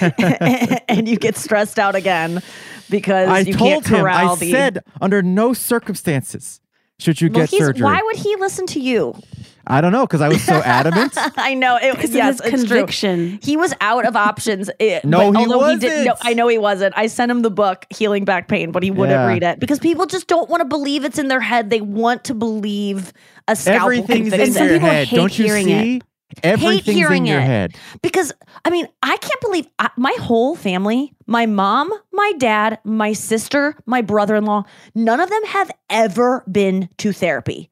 [0.88, 2.42] and you get stressed out again
[2.88, 4.00] because I you told can't him.
[4.00, 4.50] corral I the.
[4.50, 6.60] said under no circumstances
[6.98, 7.84] should you well, get surgery.
[7.84, 9.14] why would he listen to you?
[9.70, 11.12] I don't know because I was so adamant.
[11.38, 11.76] I know.
[11.80, 12.76] It, was yes, of his true.
[12.78, 13.38] conviction.
[13.42, 14.68] He was out of options.
[14.80, 16.04] eh, No, but he although he didn't.
[16.04, 16.26] No, wasn't.
[16.28, 16.94] I know he wasn't.
[16.96, 19.26] I sent him the book Healing Back Pain, but he wouldn't Yeah.
[19.26, 21.70] read it because people just don't want to believe it's in their head.
[21.70, 23.12] They want to believe
[23.48, 25.06] a scalpel Everything's can in fix some your people head.
[25.08, 25.96] hate Don't you hearing see?
[25.98, 26.02] it.
[26.44, 27.44] Everything's hearing in your it.
[27.44, 27.74] head.
[28.02, 28.32] because
[28.64, 33.74] I mean, I can't believe I, my whole family, my mom, my dad, my sister,
[33.84, 34.62] my brother-in-law,
[34.94, 37.68] none of them have ever been to therapy.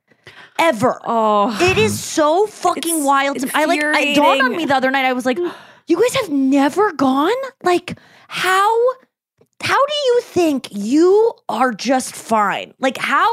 [0.58, 1.00] Ever.
[1.04, 3.38] Oh, It is so fucking wild.
[3.38, 3.50] To.
[3.54, 3.80] I like.
[3.82, 5.04] It dawned on me the other night.
[5.04, 5.38] I was like,
[5.86, 7.30] "You guys have never gone?
[7.62, 8.78] Like, how?
[9.60, 12.74] How do you think you are just fine?
[12.78, 13.28] Like, how?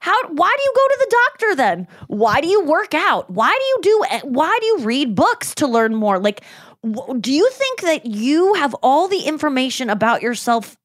[0.00, 0.14] How?
[0.28, 1.88] Why do you go to the doctor then?
[2.08, 3.30] Why do you work out?
[3.30, 4.04] Why do you do?
[4.10, 6.18] Eh, why do you read books to learn more?
[6.18, 6.42] Like."
[6.82, 10.78] Do you think that you have all the information about yourself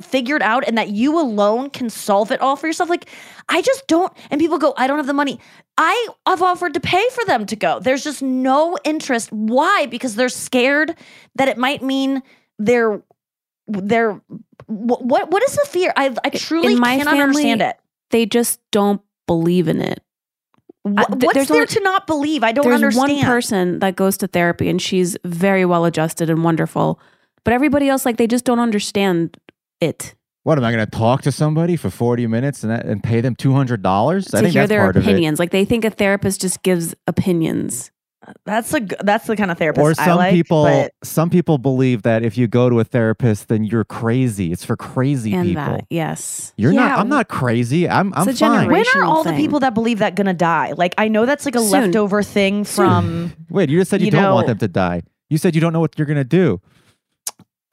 [0.00, 2.88] figured out and that you alone can solve it all for yourself?
[2.88, 3.06] Like,
[3.50, 4.10] I just don't.
[4.30, 5.38] And people go, I don't have the money.
[5.76, 7.80] I have offered to pay for them to go.
[7.80, 9.30] There's just no interest.
[9.30, 9.86] Why?
[9.86, 10.96] Because they're scared
[11.34, 12.22] that it might mean
[12.58, 13.02] they're
[13.66, 14.20] they're
[14.66, 15.92] what what is the fear?
[15.96, 17.76] I I truly cannot family, understand it.
[18.10, 20.02] they just don't believe in it.
[20.84, 22.42] Uh, Wh- I- th- What's there's there only- to not believe?
[22.42, 23.10] I don't There's understand.
[23.10, 26.98] There's one person that goes to therapy and she's very well adjusted and wonderful,
[27.44, 29.36] but everybody else, like, they just don't understand
[29.80, 30.14] it.
[30.44, 33.20] What am I going to talk to somebody for forty minutes and that, and pay
[33.20, 34.34] them two hundred dollars?
[34.34, 35.08] I to think hear that's their part of it.
[35.10, 35.38] opinions.
[35.38, 37.92] Like, they think a therapist just gives opinions.
[38.44, 40.32] That's the that's the kind of therapist Or I some like.
[40.32, 44.52] people, but some people believe that if you go to a therapist, then you're crazy.
[44.52, 45.64] It's for crazy and people.
[45.64, 46.52] that, yes.
[46.56, 46.98] You're Yeah, not.
[47.00, 47.88] I'm not crazy.
[47.88, 48.12] I'm.
[48.14, 48.68] I'm a fine.
[48.68, 50.72] when are generational all the people that believe that gonna die?
[50.76, 51.70] Like I know that's like a Soon.
[51.70, 55.02] leftover thing from Wait, you just said you, You don't want them to die.
[55.28, 56.60] You said you don't know what you're gonna do.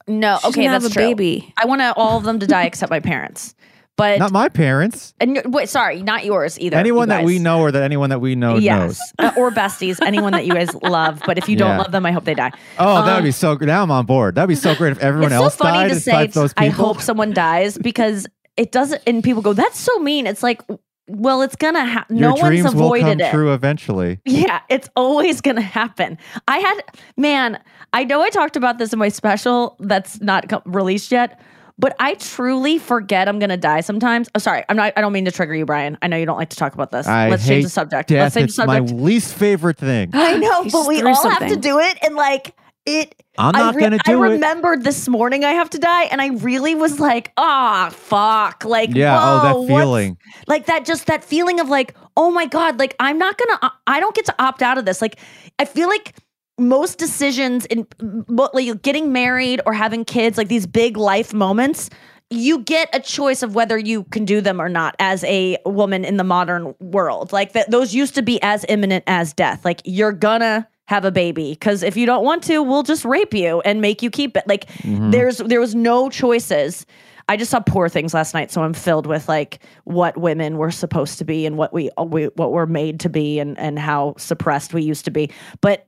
[0.08, 0.38] no.
[0.40, 1.02] She's okay, gonna that's have a true.
[1.14, 1.54] baby.
[1.56, 3.54] I want all of them to die except my parents.
[4.00, 5.14] But Not my parents.
[5.20, 6.76] and wait, sorry, not yours either.
[6.76, 8.62] anyone that we know or that anyone that we know knows.
[8.62, 11.20] yes, Uh, or besties, anyone that you guys love.
[11.26, 11.78] But if you don't Yeah.
[11.78, 12.50] love them, I hope they die.
[12.78, 13.68] Oh, that would Um, be so good.
[13.68, 14.34] Now I'm on board.
[14.36, 15.90] That'd be so great if everyone else died.
[15.92, 16.40] it's so funny died to say.
[16.40, 19.02] those I hope someone dies because it doesn't.
[19.06, 20.62] And people go, "That's so mean." It's like,
[21.08, 22.16] well, it's gonna happen.
[22.16, 23.30] No one's dreams will come it.
[23.32, 24.20] true eventually.
[24.24, 26.16] Yeah, it's always to happen.
[26.46, 26.80] I had,
[27.16, 27.58] man,
[27.92, 31.40] I know I talked about this in my special that's not co- released yet,
[31.80, 34.28] but I truly forget I'm going to die sometimes.
[34.34, 35.96] Oh, sorry, I'm not, I don't mean to trigger you, Brian.
[36.02, 37.06] I know you don't like to talk about this.
[37.06, 38.10] I Let's change the subject.
[38.10, 38.22] Death.
[38.22, 39.00] Let's change It's the my subject.
[39.00, 40.10] least favorite thing.
[40.14, 41.98] I know, but we threw all have to do it.
[42.02, 42.54] And like,
[42.86, 44.30] it, I'm not re- gonna do I it.
[44.30, 48.64] I remembered this morning I have to die, and I really was like, ah, fuck.
[48.64, 49.18] Like, Yeah.
[49.18, 50.16] whoa, oh, that feeling.
[50.46, 54.00] like that just that feeling of like oh my god like i'm not gonna i
[54.00, 55.18] don't get to opt out of this like
[55.60, 56.14] i feel like
[56.60, 57.86] most decisions in
[58.28, 61.90] like getting married or having kids like these big life moments
[62.32, 66.04] you get a choice of whether you can do them or not as a woman
[66.04, 69.80] in the modern world like that those used to be as imminent as death like
[69.84, 73.60] you're gonna have a baby because if you don't want to we'll just rape you
[73.62, 75.10] and make you keep it like Mm-hmm.
[75.10, 76.86] there's there was no choices
[77.28, 80.72] I just saw poor things last night, so I'm filled with like what women were
[80.72, 84.16] supposed to be and what we, we what we're made to be and and how
[84.18, 85.30] suppressed we used to be.
[85.60, 85.86] But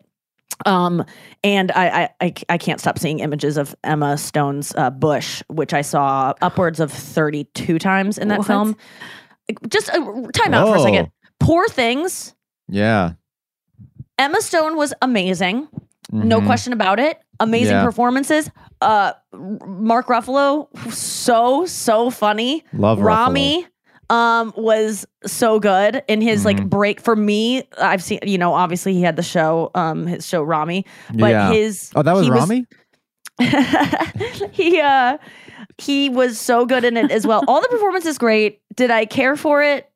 [0.67, 1.05] um,
[1.45, 5.73] and I I I, I can't stop seeing images of Emma Stone's uh, Bush, which
[5.75, 8.47] I saw upwards of 32 times in that What?
[8.47, 8.77] film.
[9.69, 9.95] Just uh,
[10.33, 11.11] time out for a second.
[11.41, 12.35] Poor things.
[12.69, 13.13] Yeah.
[14.19, 15.69] Emma Stone was amazing.
[16.13, 16.47] No Mhm.
[16.47, 17.19] question about it.
[17.41, 17.85] Amazing Yeah.
[17.85, 18.51] performances.
[18.81, 22.65] Uh, Mark Ruffalo, so so funny.
[22.73, 23.65] Love Ruffalo.
[24.13, 26.69] Um was so good in his like Mhm.
[26.69, 30.43] break for me i've seen you know obviously he had the show um his show
[30.43, 30.85] Ramy
[31.15, 31.51] but Yeah.
[31.53, 32.67] his Oh, that was Ramy?
[34.53, 35.17] he uh
[35.79, 39.07] he was so good in it as well all the performance is great did i
[39.07, 39.89] care for it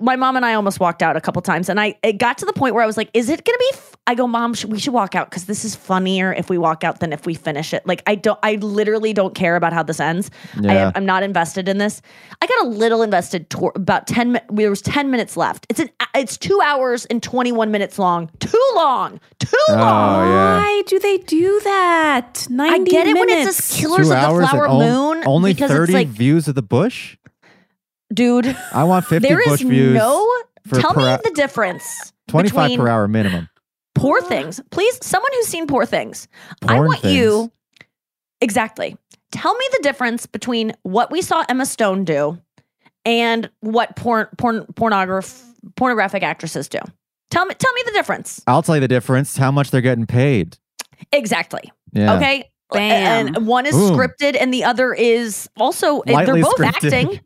[0.00, 2.46] my mom and I almost walked out a couple times, and I it got to
[2.46, 3.96] the point where I was like, "Is it gonna be?" F-?
[4.08, 6.82] I go, "Mom, sh- we should walk out because this is funnier if we walk
[6.82, 9.82] out than if we finish it." Like, I don't, I literally don't care about how
[9.84, 10.30] this ends.
[10.56, 10.86] I Yeah.
[10.86, 12.00] am, I'm not invested in this.
[12.42, 13.50] I got a little invested.
[13.50, 14.32] Tor- about ten.
[14.32, 15.66] mi- There was ten minutes left.
[15.68, 15.90] It's an.
[16.14, 18.30] It's two hours and twenty one minutes long.
[18.40, 19.20] Too long.
[19.38, 20.28] Too Oh, long.
[20.28, 20.56] yeah.
[20.62, 22.46] Why do they do that?
[22.50, 23.58] 90 I get it when minutes.
[23.58, 25.94] it's a Killers Two of the hours and Flower on- Moon Only because 30 it's
[25.94, 27.16] like, views of the bush?
[28.12, 29.94] dude, I want 50 there bush is views.
[29.94, 30.26] no.
[30.74, 32.12] Tell per me hou- the difference.
[32.28, 33.48] 25 between per hour minimum.
[33.98, 34.60] Poor things.
[34.70, 36.28] Please, someone who's seen Poor Things.
[36.66, 37.14] I want things.
[37.14, 37.52] you
[38.40, 38.96] exactly.
[39.32, 42.38] Tell me the difference between what we saw Emma Stone do
[43.04, 45.42] and what porn porn pornograph
[45.76, 46.78] pornographic actresses do.
[47.30, 48.40] Tell me tell me the difference.
[48.46, 50.56] I'll tell you the difference how much they're getting paid.
[51.12, 51.70] Exactly.
[51.92, 52.14] Yeah.
[52.16, 52.50] Okay.
[52.70, 53.34] Bam.
[53.36, 53.96] And one is Boom.
[53.98, 56.92] scripted and the other is also eh, they're Lightly both scripted.
[56.92, 57.20] acting.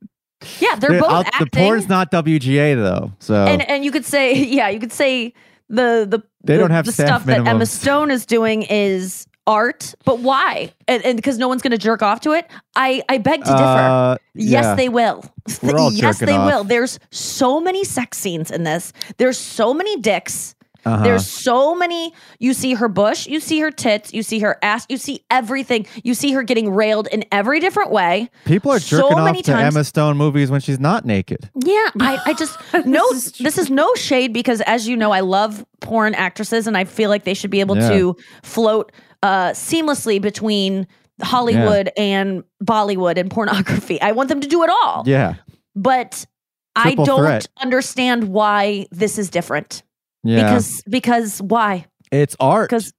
[0.61, 1.49] Yeah, they're The- both I'll- acting.
[1.53, 3.13] The porn's not WGA though.
[3.21, 5.35] So and and you could say yeah you could say
[5.73, 7.67] the the They the- don't have the stuff that Emma.
[7.67, 10.73] Stone is doing is art but why?
[10.87, 12.49] And because no one's going to jerk off to it?
[12.77, 13.53] I I beg to differ.
[13.57, 14.75] Uh, yes yeah.
[14.77, 15.25] they will.
[15.93, 16.47] Yes they off.
[16.47, 16.65] will.
[16.65, 18.93] There's so many sex scenes in this.
[19.17, 20.55] There's so many dicks
[20.85, 21.05] Uh-huh.
[21.05, 24.85] there's so many you see her bush you see her tits you see her ass
[24.89, 28.97] you see everything you see her getting railed in every different way People are so
[29.03, 29.75] jerking off to times.
[29.77, 31.49] Emma Stone movies when she's not naked.
[31.55, 33.07] Yeah, I, I just no.
[33.13, 36.77] This is this is no shade because, as you know, I love porn actresses, and
[36.77, 37.89] I feel like they should be able Yeah.
[37.91, 40.87] to float uh, seamlessly between
[41.23, 44.01] Hollywood and Bollywood and pornography.
[44.01, 45.35] I want them to do it all, Yeah.
[45.77, 46.27] but
[46.75, 47.47] I don't threat.
[47.61, 49.83] understand why this is different.
[50.25, 50.45] Yeah.
[50.45, 51.87] Because because why?
[52.11, 52.69] it's art.
[52.71, 52.93] Because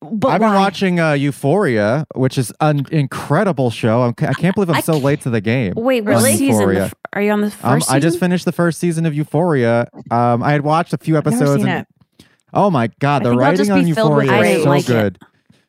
[0.00, 0.56] but I've been why?
[0.56, 4.02] watching uh, Euphoria, which is an incredible show.
[4.02, 5.72] I'm, I can't believe I'm I so late to the game.
[5.76, 6.36] Wait, Really?
[6.36, 6.68] season?
[6.72, 7.96] The f- Are you on the first Um, season?
[7.96, 9.88] I just finished the first season of Euphoria.
[10.10, 11.62] Um, I had watched a few never episodes.
[11.62, 11.86] seen and-
[12.20, 12.24] it.
[12.54, 14.48] Oh my god, the think I'll just writing on be filled with Euphoria is so
[14.48, 14.86] I didn't like it.
[14.86, 15.18] good.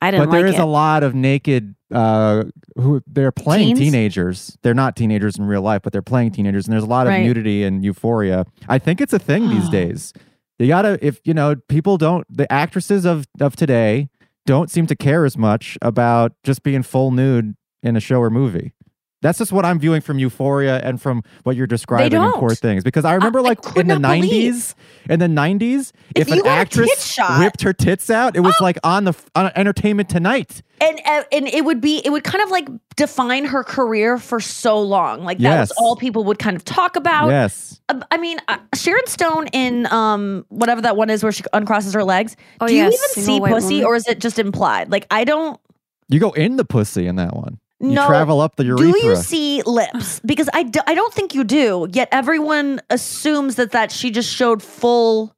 [0.01, 0.61] I didn't But there like is it.
[0.61, 2.43] a lot of naked uh
[2.75, 3.79] who they're playing Teens?
[3.79, 4.57] teenagers.
[4.61, 7.11] They're not teenagers in real life, but they're playing teenagers and there's a lot of
[7.11, 7.25] Right.
[7.25, 8.45] nudity in Euphoria.
[8.69, 10.13] I think it's a thing these days.
[10.59, 14.09] You got to if you know, people don't the actresses of of today
[14.45, 18.29] don't seem to care as much about just being full nude in a show or
[18.29, 18.73] movie.
[19.21, 22.57] That's just what I'm viewing from Euphoria and from what you're describing in Poor don't.
[22.59, 22.83] Things.
[22.85, 24.53] Because I remember, I like could in the not believe.
[24.53, 24.75] '90s,
[25.09, 27.39] in the '90s, If if, an had a tit actress shot- Oh.
[27.41, 30.61] whipped her tits out, it was like on the on Entertainment Tonight.
[30.79, 34.39] and uh, and it would be it would kind of like define her career for
[34.39, 38.17] so long like that was all people would kind of talk about yes, Uh, i
[38.17, 42.35] mean uh, sharon stone in um whatever that one is where she uncrosses her legs
[42.61, 43.85] Oh, do yeah, you even Single see pussy Woman.
[43.87, 45.59] or is it just implied like i don't
[46.09, 47.59] you go in the pussy in that one.
[47.81, 48.91] You know travel up the urethra.
[48.91, 53.55] do you see lips because I, do, I don't think you do yet everyone assumes
[53.55, 55.33] that that she just showed full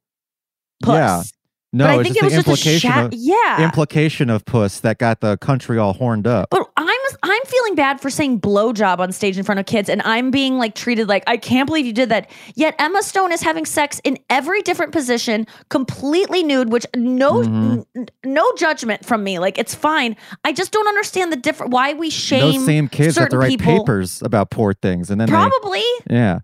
[0.82, 1.22] puss Yeah.
[1.72, 4.44] no, but i it's think it was the just a implication of yeah implication of
[4.44, 6.48] puss that got the country all horned up.
[6.50, 6.68] But
[7.24, 10.58] I'm feeling bad for saying blowjob on stage in front of kids, and I'm being
[10.58, 12.28] like treated like I can't believe you did that.
[12.56, 17.84] Yet Emma Stone is having sex in every different position, completely nude, which no Mhm.
[17.96, 19.38] n- no judgment from me.
[19.38, 20.16] Like it's fine.
[20.44, 23.38] I just don't understand the different why we shame Those same kids have to certain
[23.38, 23.78] write people.
[23.80, 25.82] papers about poor things, and then Probably.
[26.08, 26.40] they, yeah,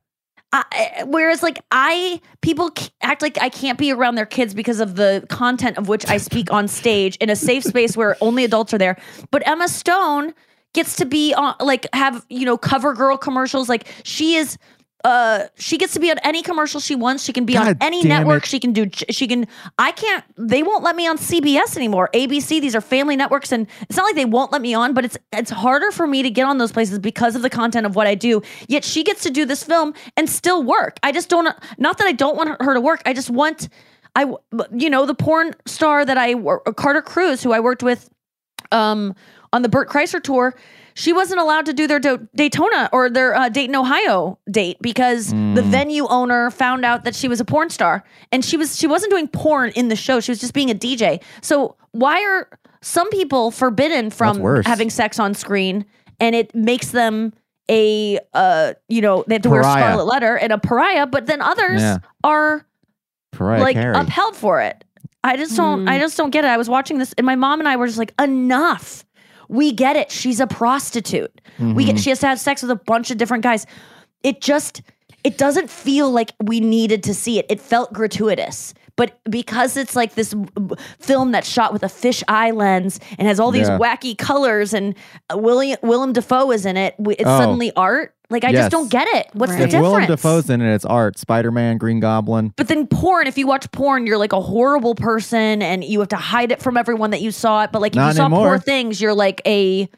[0.52, 2.70] I, whereas like I people
[3.02, 6.18] act like I can't be around their kids because of the content of which I
[6.18, 8.96] speak on stage in a safe space where only adults are there.
[9.32, 10.34] But Emma Stone
[10.78, 13.68] gets to be on like have you know cover girl commercials.
[13.68, 14.56] Like she is
[15.04, 17.24] uh she gets to be on any commercial she wants.
[17.24, 18.44] She can be on any network.
[18.44, 18.48] it.
[18.48, 19.46] she can do she can
[19.78, 22.08] i can't they won't let me on cbs anymore.
[22.14, 25.04] Abc these are family networks and it's not like they won't let me on but
[25.04, 27.96] it's it's harder for me to get on those places because of the content of
[27.96, 28.40] what i do.
[28.68, 30.98] Yet she gets to do this film and still work.
[31.02, 31.48] I just don't
[31.78, 33.02] not that i don't want her to work.
[33.04, 33.68] I just want
[34.14, 34.22] i
[34.72, 36.34] you know the porn star that i
[36.76, 38.08] carter cruz who i worked with
[38.72, 39.14] um
[39.52, 40.54] on the Bert Kreischer tour,
[40.94, 45.30] she wasn't allowed to do their Do- Daytona or their uh, Dayton, Ohio date because
[45.30, 48.86] the venue owner found out that she was a porn star and she was she
[48.86, 50.18] wasn't doing porn in the show.
[50.20, 51.22] She was just being a DJ.
[51.40, 52.48] So why are
[52.82, 55.84] some people forbidden from having sex on screen
[56.20, 57.32] and it makes them
[57.70, 61.26] a uh you know they have to wear a scarlet letter and a pariah, but
[61.26, 61.98] then others Yeah.
[62.24, 62.66] are
[63.32, 63.94] Pariah like Carey.
[63.96, 64.84] upheld for it.
[65.22, 65.88] I just don't.
[65.88, 66.48] I just don't get it.
[66.48, 69.04] I was watching this, and my mom and I were just like, enough.
[69.48, 70.10] We get it.
[70.10, 71.40] She's a prostitute.
[71.58, 71.96] We get.
[71.96, 72.02] Mhm.
[72.02, 73.66] She has to have sex with a bunch of different guys.
[74.22, 74.82] It just.
[75.24, 77.46] It doesn't feel like we needed to see it.
[77.50, 78.72] It felt gratuitous.
[78.98, 80.34] But because it's like this
[80.98, 83.78] film that's shot with a fish eye lens and has all these Yeah.
[83.78, 84.94] wacky colors, and
[85.32, 87.38] uh, William Willem Dafoe is in it, it's Oh.
[87.38, 88.12] suddenly art.
[88.28, 88.64] Like I Yes.
[88.64, 89.28] just don't get it.
[89.32, 89.72] What's the Right.
[89.72, 90.20] if Willem difference?
[90.20, 91.16] Dafoe's in it, it's art.
[91.18, 92.52] Spider Man, Green Goblin.
[92.56, 96.08] But then porn, if you watch porn, you're like a horrible person and you have
[96.08, 97.70] to hide it from everyone that you saw it.
[97.72, 99.88] But like if Not you saw poor things, you're like a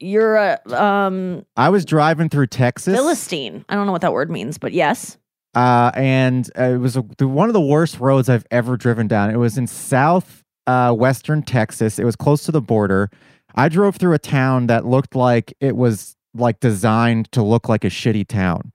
[0.00, 2.94] you're a um I was driving through Texas.
[2.94, 3.64] Philistine.
[3.68, 5.16] I don't know what that word means, but yes.
[5.54, 9.06] Uh, and uh, it was a, the, one of the worst roads I've ever driven
[9.08, 9.30] down.
[9.30, 11.98] It was in south uh, western Texas.
[11.98, 13.10] It was close to the border.
[13.54, 17.84] I drove through a town that looked like it was like designed to look like
[17.84, 18.70] a shitty town.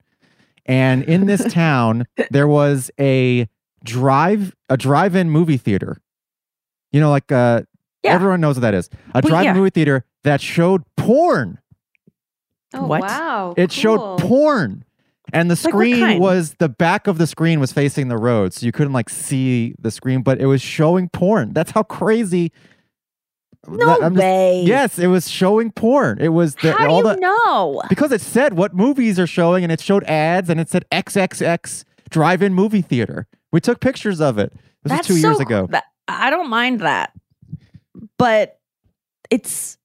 [0.66, 3.48] And in this town, there was a
[3.84, 6.02] drive a drive-in movie theater.
[6.92, 7.62] You know, like uh,
[8.02, 8.12] Yeah.
[8.14, 8.90] everyone knows what that is.
[9.14, 9.54] A Well, drive-in yeah.
[9.54, 11.58] movie theater that showed porn.
[12.74, 13.02] Oh What?
[13.02, 13.54] wow!
[13.56, 14.84] It showed porn.
[15.32, 16.20] And the screen kind?
[16.20, 19.74] was the back of the screen was facing the road, so you couldn't like see
[19.80, 21.52] the screen, but it was showing porn.
[21.52, 22.52] That's how crazy.
[23.68, 24.62] No that- I'm just- way.
[24.64, 26.18] yes, it was showing porn.
[26.20, 27.82] It was the, How do all you the know?
[27.88, 31.82] because it said what movies are showing, and it showed ads, and it said XXX
[32.08, 33.26] drive-in movie theater.
[33.50, 34.52] We took pictures of it.
[34.84, 35.66] This That's was two years so- ago.
[35.70, 37.12] that- I don't mind that.
[38.18, 38.60] But
[39.30, 39.76] it's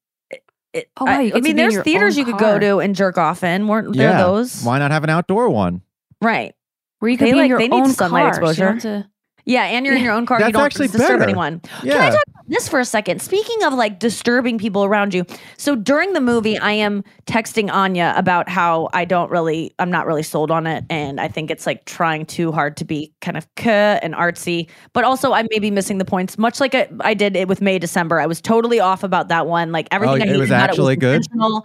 [0.73, 3.17] it, Oh, wow, I, you I mean, there's theaters you could go to and jerk
[3.17, 3.67] off in.
[3.67, 4.63] Weren't there yeah, those?
[4.63, 5.81] why not have an outdoor one?
[6.21, 6.53] Right.
[6.99, 8.71] Where you could They, be like- in your they need sunlight car, so you exposure.
[8.73, 9.10] have to-
[9.45, 10.39] Yeah, and you're in your own car.
[10.41, 11.23] you don't actually disturb better.
[11.23, 11.59] anyone.
[11.81, 13.21] Can I talk about this for a second?
[13.21, 15.25] Speaking of like disturbing people around you.
[15.57, 20.05] So during the movie, I am texting Anya about how I don't really, I'm not
[20.05, 20.83] really sold on it.
[20.89, 24.69] And I think it's like trying too hard to be kind of k and artsy.
[24.93, 27.61] But also, I may be missing the points, much like I, I did it with
[27.61, 28.19] May December.
[28.19, 29.71] I was totally off about that one.
[29.71, 31.63] Like oh, everything Oh, I it was actually it was good?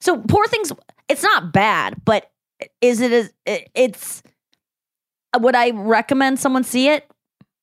[0.00, 0.72] So poor things,
[1.08, 2.30] it's not bad, but
[2.80, 4.22] is it, is it it's,
[5.40, 7.10] would I recommend someone see it?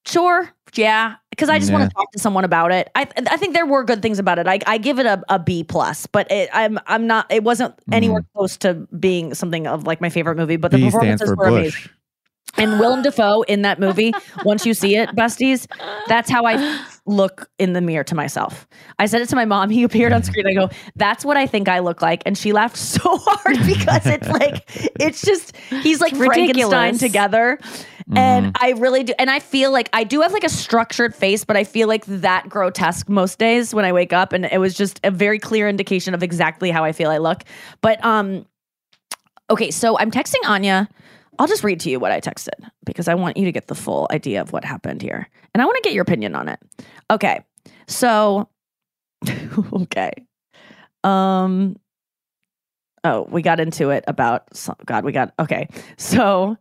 [0.06, 0.50] Sure.
[0.74, 1.16] Yeah.
[1.30, 2.90] Because I just want to talk to someone about it.
[2.96, 4.48] I I think there were good things about it.
[4.48, 7.26] I, I give it a, a B plus, but it, I'm I'm not.
[7.32, 8.28] It wasn't anywhere mm.
[8.36, 10.58] close to being something of like my favorite movie.
[10.58, 10.78] But the.
[10.78, 11.90] B performances for were amazing.
[12.58, 14.14] And Willem Dafoe in that movie,
[14.46, 15.66] once you see it, besties,
[16.08, 18.68] that's how I look in the mirror to myself.
[19.00, 19.70] I said it to my mom.
[19.70, 20.46] He appeared on screen.
[20.48, 24.06] I go, "That's what I think I look like," and she laughed so hard because
[24.06, 24.64] it's like
[25.00, 27.00] it's just he's like It's Frankenstein ridiculous.
[27.00, 27.60] together.
[28.16, 29.14] And I really do.
[29.18, 32.06] And I feel like I do have like a structured face, but I feel like
[32.06, 34.34] that grotesque most days when I wake up.
[34.34, 37.44] And it was just a very clear indication of exactly how I feel I look.
[37.82, 38.46] But, um,
[39.50, 40.90] okay, so I'm texting Anya.
[41.40, 43.76] I'll just read to you what I texted because I want you to get the
[43.76, 45.30] full idea of what happened here.
[45.54, 46.60] And I want to get your opinion on it.
[47.10, 47.44] Okay.
[47.88, 48.50] So,
[49.74, 50.12] okay.
[51.04, 51.78] Um,
[53.04, 55.68] oh, we got into it about, some, God, we got, okay.
[55.98, 56.58] So,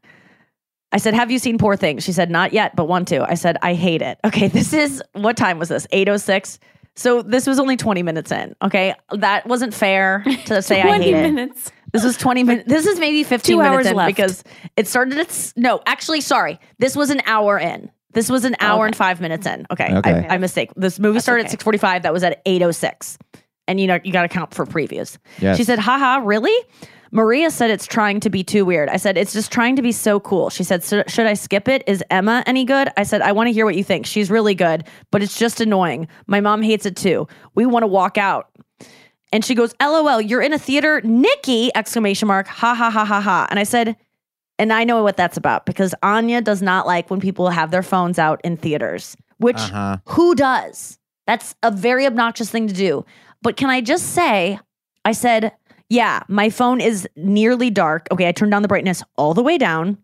[0.92, 2.04] I said, Have you seen Poor Things?
[2.04, 3.28] She said, Not yet, but want to.
[3.28, 4.18] I said, I hate it.
[4.24, 5.86] Okay, this is what time was this?
[5.90, 6.58] 806.
[6.94, 8.54] So this was only 20 minutes in.
[8.60, 8.94] Okay.
[9.10, 11.72] That wasn't fair to say I 20 hate it.
[11.92, 12.04] Minutes.
[12.04, 12.68] This was 20 minutes.
[12.68, 14.16] This is maybe 15 Two minutes hours in left.
[14.16, 14.44] because
[14.76, 16.58] it started at, s- no, actually, sorry.
[16.78, 17.90] This was an hour in.
[18.14, 18.86] This was an hour Okay.
[18.88, 19.66] and five minutes in.
[19.70, 19.94] Okay.
[19.96, 20.26] Okay.
[20.28, 20.70] I, I mistake.
[20.76, 21.46] This movie That's started okay.
[21.48, 22.02] at 645.
[22.02, 23.18] That was at 806.
[23.68, 25.16] And you know, you got to count for previews.
[25.40, 25.56] Yes.
[25.56, 26.54] She said, haha, really?
[27.14, 28.88] Maria said it's trying to be too weird.
[28.88, 30.48] I said, it's just trying to be so cool.
[30.48, 31.84] She said, "So- should I skip it?
[31.86, 32.88] Is Emma any good?
[32.96, 34.06] I said, I want to hear what you think.
[34.06, 36.08] She's really good, but it's just annoying.
[36.26, 37.28] My mom hates it too.
[37.54, 38.48] We want to walk out.
[39.32, 41.00] And she goes, LOL, you're in a theater.
[41.02, 43.46] Nikki, exclamation mark, ha ha ha ha ha.
[43.50, 43.96] And I said,
[44.58, 47.82] and I know what that's about because Anya does not like when people have their
[47.82, 49.96] phones out in theaters, which Uh-huh.
[50.06, 50.98] who does?
[51.26, 53.04] That's a very obnoxious thing to do.
[53.40, 54.58] But can I just say,
[55.04, 55.52] I said,
[55.88, 58.06] yeah, my phone is nearly dark.
[58.10, 59.98] Okay, I turned down the brightness all the way down.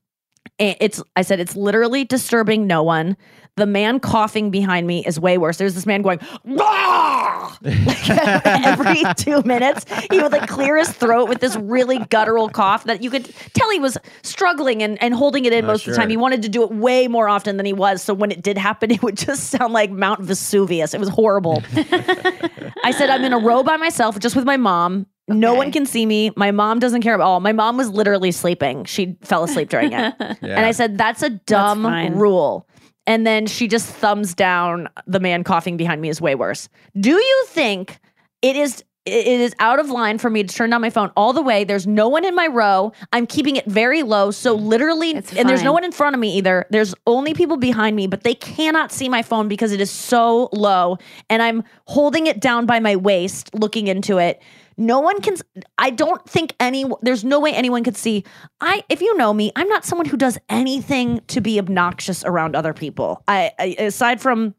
[0.58, 3.16] It's I said it's literally disturbing no one.
[3.58, 5.56] The man coughing behind me is way worse.
[5.58, 8.10] There's this man going like
[8.46, 9.84] every two minutes.
[10.10, 13.70] He would like clear his throat with this really guttural cough that you could tell
[13.70, 16.08] he was struggling and, and holding it in Oh, most of the time.
[16.10, 18.02] He wanted to do it way more often than he was.
[18.02, 20.94] So when it did happen, it would just sound like Mount Vesuvius.
[20.94, 21.62] It was horrible.
[22.84, 25.06] I said, I'm in a row by myself, just with my mom.
[25.30, 26.30] No one can see me.
[26.36, 27.40] My mom doesn't care at all.
[27.40, 28.84] My mom was literally sleeping.
[28.86, 30.14] She fell asleep during it.
[30.18, 32.14] And I said, that's a dumb fine.
[32.14, 32.66] rule.
[33.08, 36.68] And then she just thumbs down the man coughing behind me is way worse.
[37.00, 37.98] Do you think
[38.42, 41.32] it is it is out of line for me to turn down my phone all
[41.32, 41.64] the way.
[41.64, 42.92] There's no one in my row.
[43.10, 44.30] I'm keeping it very low.
[44.30, 46.66] So literally, and there's no one in front of me either.
[46.68, 50.50] There's only people behind me, but they cannot see my phone because it is so
[50.52, 50.98] low.
[51.30, 54.42] And I'm holding it down by my waist, looking into it.
[54.78, 55.36] No one can,
[55.76, 58.24] I don't think any, there's no way anyone could see.
[58.60, 62.54] I, if you know me, I'm not someone who does anything to be obnoxious around
[62.54, 63.22] other people.
[63.26, 64.54] I, I aside from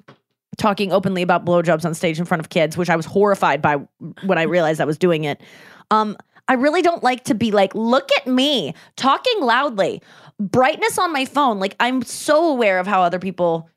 [0.57, 3.78] talking openly about blowjobs on stage in front of kids, which I was horrified by
[4.26, 5.41] when I realized I was doing it.
[5.89, 6.17] Um,
[6.49, 10.01] I really don't like to be like, look at me talking loudly,
[10.39, 11.59] brightness on my phone.
[11.59, 13.70] Like I'm so aware of how other people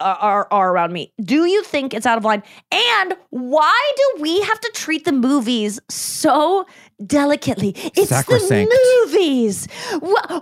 [0.00, 1.12] are, are around me.
[1.20, 2.42] Do you think it's out of line?
[2.72, 6.66] And why do we have to treat the movies so
[7.04, 7.72] delicately?
[7.76, 8.70] It's Sacrosanct.
[8.70, 9.68] the movies.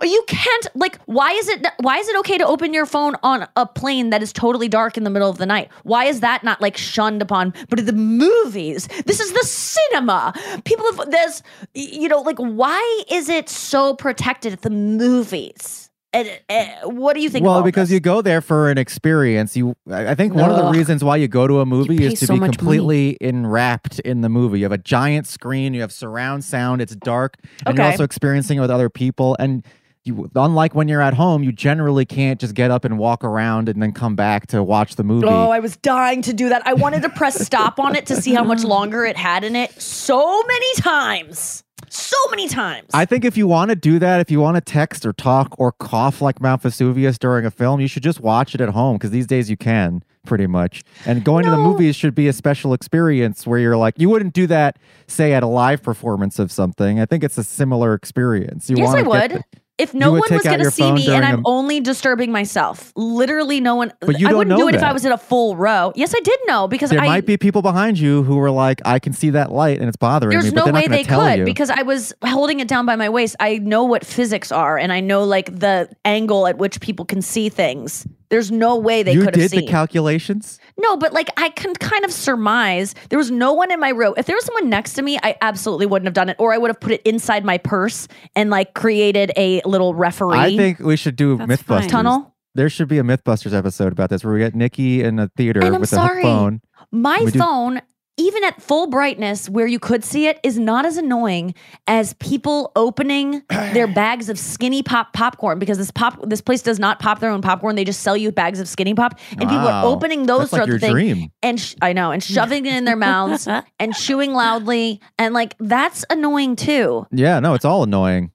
[0.03, 0.99] You can't like.
[1.07, 1.67] Why is it?
[1.81, 4.97] Why is it okay to open your phone on a plane that is totally dark
[4.97, 5.71] in the middle of the night?
[5.83, 7.55] Why is that not like shunned upon?
[7.69, 10.33] But the movies, this is the cinema.
[10.65, 11.43] People have there's
[11.75, 15.91] you know like why is it so protected at the movies?
[16.15, 17.45] And, uh, what do you think?
[17.45, 17.95] well, about because this?
[17.95, 19.57] you go there for an experience.
[19.57, 22.21] You, I I think one of the reasons why you go to a movie is
[22.21, 24.59] to so be much completely enwrapped in the movie.
[24.59, 28.59] You have a giant screen, you have surround sound, it's dark, and you're also experiencing
[28.59, 29.37] it with other people.
[29.39, 29.65] And
[30.05, 33.69] you, unlike when you're at home, you generally can't just get up and walk around
[33.69, 35.27] and then come back to watch the movie.
[35.27, 36.67] Oh, I was dying to do that.
[36.67, 39.55] I wanted to press stop on it to see how much longer it had in
[39.55, 41.63] it so many times.
[41.93, 42.89] So many times.
[42.95, 45.55] I think if you want to do that, if you want to text or talk
[45.59, 48.97] or cough like Mount Vesuvius during a film, you should just watch it at home
[48.97, 50.83] because these days you can pretty much.
[51.05, 54.33] And going to the movies should be a special experience where you're like, you wouldn't
[54.33, 56.99] do that, say, at a live performance of something.
[56.99, 58.71] I think it's a similar experience.
[58.71, 59.31] You yes, I would.
[59.33, 59.45] the-
[59.83, 63.61] if no one was going to see me and I'm a- only disturbing myself, literally
[63.61, 63.93] no one.
[64.01, 65.93] But you I wouldn't know do it if I was in a full row.
[65.95, 67.07] Yes, I did know because there I.
[67.07, 69.97] might be people behind you who were like, I can see that light and it's
[69.97, 71.45] bothering me, There's no way they could you.
[71.45, 73.37] because I was holding it down by my waist.
[73.41, 77.23] I know what physics are and I know like the angle at which people can
[77.23, 78.07] see things.
[78.29, 79.61] There's no way they could have did seen.
[79.61, 80.59] the calculations?
[80.79, 84.13] No, but like I can kind of surmise there was no one in my row.
[84.15, 86.59] If there was someone next to me, I absolutely wouldn't have done it, or I
[86.59, 90.79] would have put it inside my purse and like created a little referee I think
[90.79, 91.67] we should do That's Mythbusters.
[91.81, 91.89] fine.
[91.89, 92.35] tunnel.
[92.55, 95.61] There should be a Mythbusters episode about this where we get Nikki in a theater
[95.65, 96.21] And I'm with sorry.
[96.21, 96.61] a phone.
[96.91, 97.81] My We do- phone,
[98.19, 101.55] even at full brightness where you could see it, is not as annoying
[101.87, 106.79] as people opening their bags of skinny pop popcorn because this pop this place does
[106.79, 107.75] not pop their own popcorn.
[107.75, 110.59] They just sell you bags of skinny pop, and people are opening those That's like
[110.65, 110.93] throughout your the thing.
[110.93, 111.33] dream.
[111.43, 113.49] and sh- I know, and shoving it in their mouths
[113.79, 117.07] and chewing loudly, and like that's annoying too.
[117.13, 118.31] Yeah, no, it's all annoying.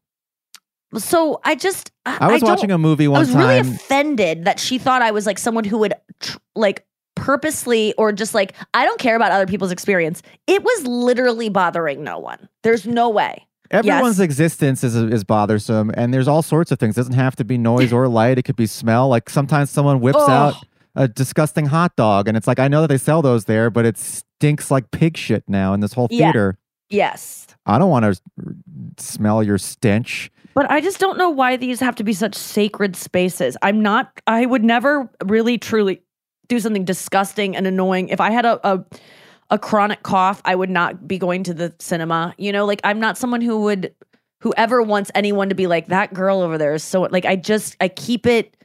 [0.97, 4.45] So I just I, I was don't- watching a movie I one was really offended
[4.45, 6.85] that she thought I was like someone who would tr- like
[7.17, 10.21] purposely or just like I don't care about other people's experience.
[10.47, 12.47] It was literally bothering no one.
[12.63, 13.45] There's no way.
[13.69, 14.23] Everyone's Yes.
[14.23, 16.95] existence is is bothersome, and there's all sorts of things.
[16.97, 18.37] It doesn't have to be noise or light.
[18.37, 19.09] It could be smell.
[19.09, 20.29] Like sometimes someone whips Ugh.
[20.29, 20.53] out
[20.95, 23.85] a disgusting hot dog, and it's like I know that they sell those there, but
[23.85, 26.27] it stinks like pig shit now in this whole Yeah.
[26.27, 26.57] theater.
[26.89, 27.45] Yes.
[27.65, 28.21] I don't want to
[28.97, 30.31] smell your stench.
[30.53, 33.57] But I just don't know why these have to be such sacred spaces.
[33.61, 36.01] I'm not I would never really truly
[36.47, 38.09] do something disgusting and annoying.
[38.09, 38.83] If I had a, a
[39.49, 42.33] a chronic cough, I would not be going to the cinema.
[42.37, 43.93] You know, like I'm not someone who would
[44.41, 47.75] whoever wants anyone to be like that girl over there is so like I just
[47.81, 48.55] I keep it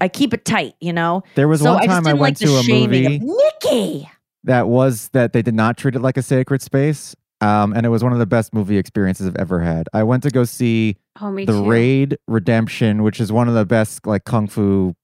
[0.00, 1.22] I keep it tight, you know.
[1.34, 4.10] There was so one time I, didn't went like the to a movie of Nikki.
[4.44, 7.14] that was that they did not treat it like a sacred space.
[7.40, 9.86] Um, and it was one of the best movie experiences I've ever had.
[9.92, 11.68] I went to go see Oh, The too.
[11.68, 14.94] Raid Redemption, which is one of the best like kung fu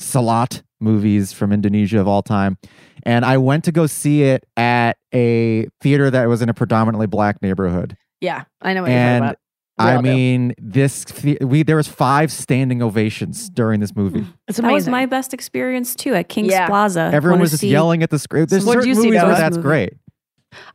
[0.00, 2.56] silat movies from Indonesia of all time.
[3.04, 7.06] And I went to go see it at a theater that was in a predominantly
[7.06, 7.96] black neighborhood.
[8.20, 9.36] Yeah, I know what you're And talking about.
[9.78, 10.08] We I all do.
[10.10, 14.26] mean, this the- we there was five standing ovations during this movie.
[14.48, 14.74] it's That amazing.
[14.74, 16.66] was my best experience too at King's Yeah.
[16.66, 17.10] Plaza.
[17.14, 18.44] Everyone Wanna was just see- yelling at the screen.
[18.46, 19.66] There's What'd certain you see, movies where that's Movie.
[19.66, 19.92] great.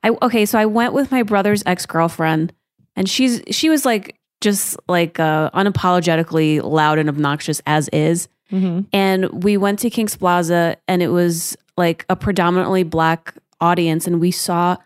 [0.04, 2.54] I okay, so I went with my brother's ex girlfriend,
[2.96, 8.28] and she's she was like just like uh, unapologetically loud and obnoxious as is.
[8.52, 8.86] Mhm.
[8.94, 14.20] And we went to King's Plaza, and it was like a predominantly black audience, and
[14.22, 14.78] we saw,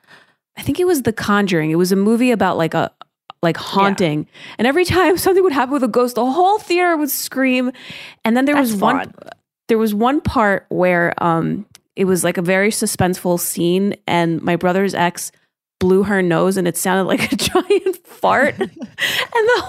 [0.57, 1.71] I think it was The Conjuring.
[1.71, 2.91] It was a movie about like a
[3.41, 7.09] like haunting, and every time something would happen with a ghost, the whole theater would
[7.09, 7.71] scream.
[8.25, 9.13] And then there was one fun.
[9.69, 14.55] there was one part where um it was like a very suspenseful scene and my
[14.55, 15.31] brother's ex
[15.79, 19.61] blew her nose and it sounded like a giant fart and the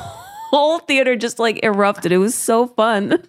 [0.50, 3.22] whole theater just like erupted it was so fun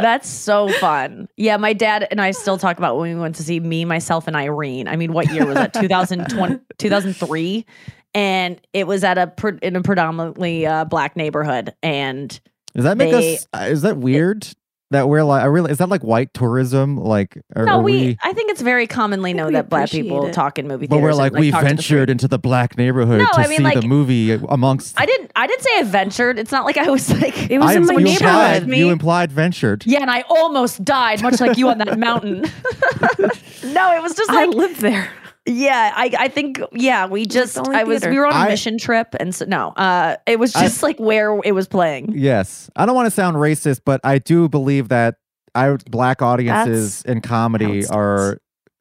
[0.00, 1.28] That's so fun.
[1.36, 4.26] Yeah, my dad and I still talk about when we went to see me, myself,
[4.26, 4.88] and Irene.
[4.88, 5.72] I mean, what year was that?
[5.80, 7.66] 2020, 2003.
[8.14, 9.32] And it was at a
[9.62, 11.74] in a predominantly uh, black neighborhood.
[11.82, 12.28] And
[12.74, 13.46] Does that make They- us?
[13.54, 14.46] uh, Is that weird?
[14.94, 16.96] That we're like, I really is that like white tourism?
[16.96, 18.18] Like, are, no, are we, we?
[18.22, 20.32] I think it's very commonly known that black people it.
[20.32, 21.00] talk in movie theaters.
[21.00, 23.40] But we're and, like, we talk to the ventured into the black neighborhood No, to
[23.40, 24.98] I mean, see like- the movie amongst.
[24.98, 25.32] I didn't.
[25.36, 26.38] I didn't say I ventured.
[26.38, 27.50] It's not like I was like.
[27.50, 28.22] It was I in my you neighborhood.
[28.22, 28.78] implied, Me?
[28.78, 29.84] you implied ventured.
[29.86, 32.40] Yeah, and I almost died, much like you on that mountain.
[33.64, 35.10] no, it was just like I lived there.
[35.46, 38.10] Yeah, I, I think yeah, we just the I was theater.
[38.12, 40.82] we were on a I- mission trip and so no, uh it was I- just
[40.82, 42.12] like where it was playing.
[42.16, 45.16] Yes, I don't want to sound racist, but I do believe that
[45.54, 48.38] I black audiences in comedy are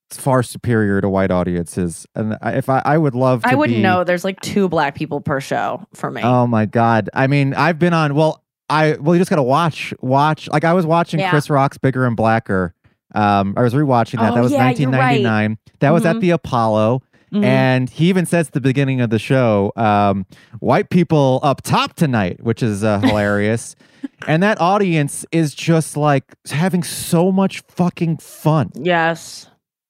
[0.10, 3.82] far superior to white audiences, and if I, I would love, to I wouldn't be-
[3.84, 6.22] know there's like two black people per show for me.
[6.24, 7.10] Oh my god!
[7.14, 8.16] I mean, I've been on.
[8.16, 10.48] Well, I well, you just gotta watch, watch.
[10.50, 11.30] Like I was watching Yeah.
[11.30, 12.74] Chris Rock's Bigger and Blacker.
[13.14, 14.32] Um, I was rewatching that.
[14.32, 15.22] Oh, that was yeah, you're right.
[15.24, 15.58] 1999.
[15.80, 17.02] That was at the Apollo.
[17.34, 17.44] Mhm.
[17.44, 20.28] And he even says at the beginning of the show, um,
[20.60, 23.76] white people up top tonight, which is uh, hilarious.
[24.28, 28.70] and that audience is just like having so much fucking fun.
[28.76, 29.48] yes.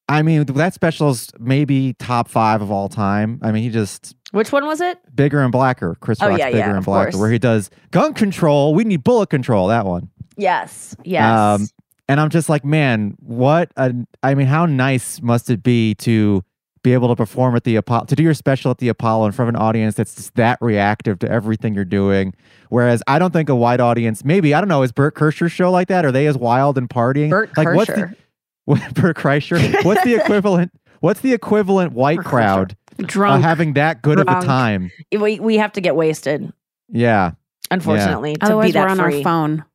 [0.09, 3.39] I mean, that special's maybe top five of all time.
[3.41, 4.99] I mean, he just Which one was it?
[5.15, 5.95] bigger and blacker.
[6.01, 7.21] Chris Oh, Rock's yeah, bigger yeah, and blacker, course.
[7.21, 8.73] where he does gun control.
[8.75, 9.67] We need bullet control.
[9.67, 10.09] That one.
[10.37, 10.95] Yes.
[11.05, 11.23] Yes.
[11.23, 11.67] Um,
[12.07, 13.71] and I'm just like, man, what?
[13.77, 16.43] A, I mean, how nice must it be to
[16.83, 19.31] be able to perform at the Apollo, to do your special at the Apollo in
[19.31, 22.33] front of an audience that's just that reactive to everything you're doing.
[22.69, 25.71] Whereas I don't think a white audience, maybe I don't know, is Bert Kreischer's show
[25.71, 26.03] like that?
[26.03, 27.29] Are they as wild and partying?
[27.29, 28.09] Bert like what's Kreischer.
[28.09, 28.15] the
[28.65, 29.83] what, Bert Kreischer?
[29.85, 30.73] What's the equivalent?
[30.99, 32.29] What's the equivalent white Bert Kreischer.
[32.29, 33.43] crowd uh, Drunk.
[33.43, 34.91] having that good of a time?
[35.17, 36.51] we we have to get wasted,
[36.89, 37.31] Yeah.
[37.71, 39.17] unfortunately, to be Otherwise, that we're on free.
[39.19, 39.65] our phone.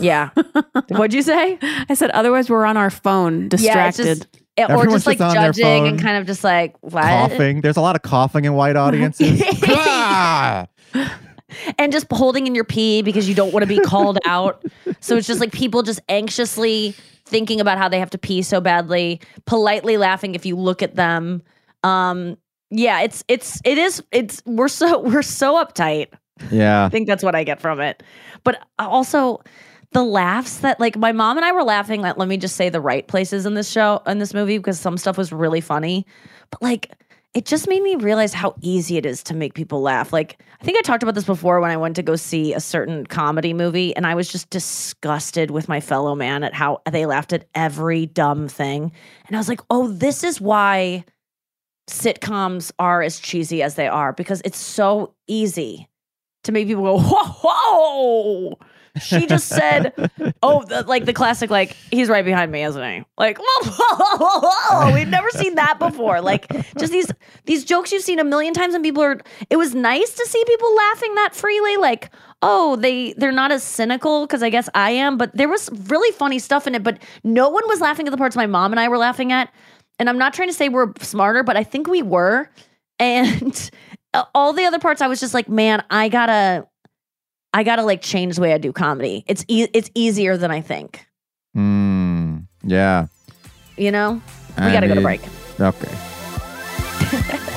[0.00, 0.30] Yeah.
[0.88, 1.58] What'd you say?
[1.88, 4.04] I said, otherwise, we're on our phone, Yeah, distracted.
[4.04, 4.26] just
[4.56, 7.02] Yeah, or Everyone's just like just on their judging and kind of just like what?
[7.04, 7.60] Coughing.
[7.60, 9.40] There's a lot of coughing in white audiences.
[11.78, 14.62] And just holding in your pee because you don't want to be called out.
[15.00, 18.60] So it's just like people just anxiously thinking about how they have to pee so
[18.60, 21.42] badly, politely laughing if you look at them.
[21.84, 22.36] Um
[22.70, 26.08] yeah, it's it's it is it's we're so we're so uptight.
[26.50, 26.84] yeah.
[26.84, 28.02] I think that's what I get from it.
[28.44, 29.40] But also
[29.92, 32.68] the laughs that like my mom and I were laughing at let me just say
[32.68, 36.06] the right places in this show in this movie because some stuff was really funny.
[36.50, 36.92] But like
[37.34, 40.12] it just made me realize how easy it is to make people laugh.
[40.12, 42.60] Like I think I talked about this before when I went to go see a
[42.60, 47.06] certain comedy movie and I was just disgusted with my fellow man at how they
[47.06, 48.92] laughed at every dumb thing.
[49.26, 51.04] And I was like, "Oh, this is why
[51.88, 55.88] sitcoms are as cheesy as they are because it's so easy
[56.44, 58.58] to make people go, whoa, whoa.
[59.00, 59.92] She just said,
[60.42, 63.04] oh, the, like the classic, like, he's right behind me, isn't he?
[63.16, 64.94] Like, whoa, whoa, whoa.
[64.94, 66.20] We've never seen that before.
[66.20, 67.10] Like, just these
[67.44, 69.20] these jokes you've seen a million times, and people are.
[69.50, 71.76] It was nice to see people laughing that freely.
[71.76, 72.10] Like,
[72.42, 76.12] oh, they they're not as cynical because I guess I am, but there was really
[76.12, 76.82] funny stuff in it.
[76.82, 79.52] But no one was laughing at the parts my mom and I were laughing at.
[79.98, 82.48] And I'm not trying to say we're smarter, but I think we were.
[83.00, 83.70] And
[84.34, 86.67] all the other parts, I was just like, man, I gotta,
[87.52, 89.24] I gotta like change the way I do comedy.
[89.26, 91.06] It's e- it's easier than I think.
[91.56, 93.06] Mm, yeah.
[93.76, 94.20] You know,
[94.58, 95.20] we I gotta go to break.
[95.60, 95.94] Okay.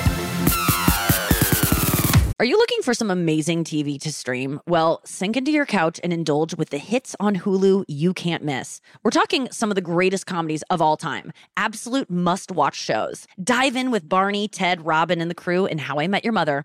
[2.40, 4.58] Are you looking for some amazing TV to stream?
[4.66, 8.80] Well, sink into your couch and indulge with the hits on Hulu you can't miss.
[9.04, 13.28] We're talking some of the greatest comedies of all time, absolute must watch shows.
[13.44, 16.64] Dive in with Barney, Ted, Robin, and the crew in How I Met Your Mother.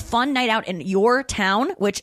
[0.00, 2.02] fun night out in your town, which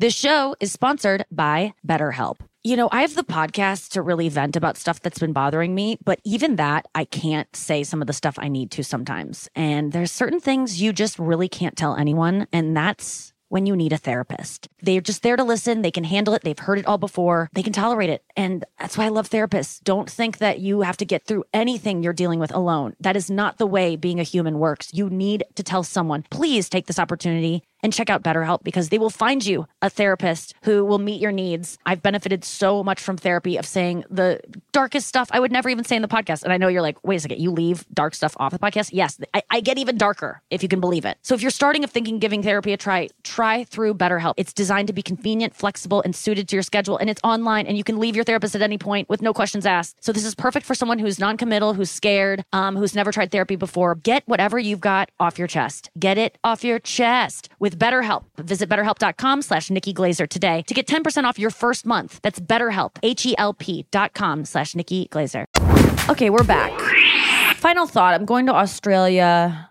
[0.00, 2.38] This show is sponsored by BetterHelp.
[2.64, 5.98] You know, I have the podcast to really vent about stuff that's been bothering me,
[6.02, 9.50] but even that, I can't say some of the stuff I need to sometimes.
[9.54, 12.46] And there's certain things you just really can't tell anyone.
[12.50, 14.68] And that's when you need a therapist.
[14.80, 15.82] They're just there to listen.
[15.82, 16.42] They can handle it.
[16.42, 17.50] They've heard it all before.
[17.52, 18.24] They can tolerate it.
[18.36, 19.82] And that's why I love therapists.
[19.82, 22.94] Don't think that you have to get through anything you're dealing with alone.
[23.00, 24.94] That is not the way being a human works.
[24.94, 28.98] You need to tell someone, please take this opportunity and check out BetterHelp because they
[28.98, 31.78] will find you a therapist who will meet your needs.
[31.86, 34.40] I've benefited so much from therapy of saying the
[34.72, 36.42] darkest stuff I would never even say in the podcast.
[36.42, 38.90] And I know you're like, wait a second, you leave dark stuff off the podcast?
[38.92, 41.18] Yes, I, I get even darker if you can believe it.
[41.22, 44.34] So if you're starting of thinking giving therapy a try, try through BetterHelp.
[44.36, 46.96] It's designed to be convenient, flexible, and suited to your schedule.
[46.98, 49.66] And it's online and you can leave your therapist at any point with no questions
[49.66, 50.02] asked.
[50.04, 53.56] So this is perfect for someone who's non-committal, who's scared, um, who's never tried therapy
[53.56, 53.94] before.
[53.94, 55.90] Get whatever you've got off your chest.
[55.98, 58.24] Get it off your chest with BetterHelp.
[58.38, 62.20] Visit betterhelp.com slash Nikki Glaser today to get 10% off your first month.
[62.22, 65.44] That's BetterHelp, H-E-L-P dot com slash Nikki Glaser.
[66.08, 66.78] Okay, we're back.
[67.56, 68.14] Final thought.
[68.14, 69.70] I'm going to Australia.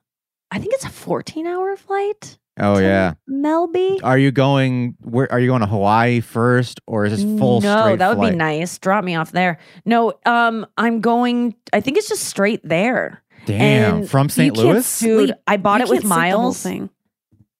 [0.51, 2.37] I think it's a 14 hour flight.
[2.61, 3.13] Oh yeah.
[3.29, 3.99] Melby.
[4.03, 4.95] Are you going?
[5.01, 8.17] Where are you going to Hawaii first, or is this full no, straight that would
[8.17, 8.31] flight?
[8.33, 8.77] be nice.
[8.79, 9.59] Drop me off there.
[9.85, 11.55] No, um, I'm going.
[11.71, 13.23] I think it's just straight there.
[13.45, 14.55] Damn, And from St.
[14.57, 14.99] Louis.
[14.99, 16.65] Dude, I bought You it with can't the whole miles.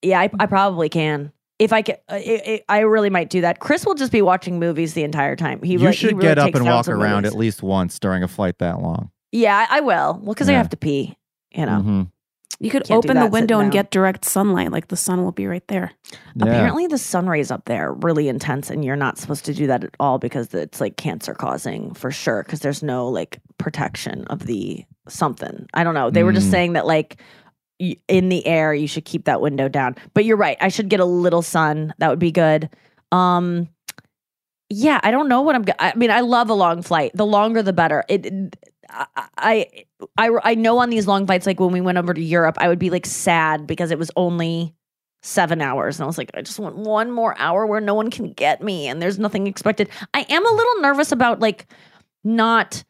[0.02, 0.10] Thing.
[0.12, 1.32] Yeah, I, I probably can.
[1.60, 3.60] If I can, uh, it, it, I really might do that.
[3.60, 5.62] Chris will just be watching movies the entire time.
[5.62, 7.34] He you like, he should really get up and walk around movies.
[7.34, 9.12] at least once during a flight that long.
[9.32, 10.20] Yeah, I, I will.
[10.24, 11.18] Well, because I have to pee.
[11.52, 11.82] You know.
[11.86, 12.12] Mhm.
[12.62, 14.70] You could Can't open the that sitting window and get direct sunlight.
[14.72, 15.92] Like the sun will be right there.
[16.36, 16.44] Yeah.
[16.46, 19.68] Apparently, the sun rays up there are really intense, and you're not supposed to do
[19.68, 22.44] that at all because it's like cancer causing for sure.
[22.44, 25.68] Because there's no like protection of the something.
[25.74, 26.10] I don't know.
[26.10, 26.52] They were just Mm.
[26.52, 27.49] saying that like y-
[27.80, 29.96] in the air, you should keep that window down.
[30.14, 30.58] But you're right.
[30.62, 31.94] I should get a little sun.
[31.98, 32.70] That would be good.
[33.12, 33.70] Um,
[34.70, 35.66] yeah, I don't know what I'm.
[35.80, 37.12] I mean, I love a long flight.
[37.16, 38.04] The longer, the better.
[38.08, 38.26] It.
[38.26, 38.56] it-
[38.92, 39.06] I,
[39.38, 39.68] I
[40.18, 42.68] I I know on these long flights, like when we went over to Europe, I
[42.68, 44.74] would be like sad because it was only
[45.22, 46.00] seven hours.
[46.00, 48.64] And I was like, I just want one more hour where no one can get
[48.64, 49.90] me and there's nothing expected.
[50.16, 51.68] I am a little nervous about like
[52.24, 52.84] not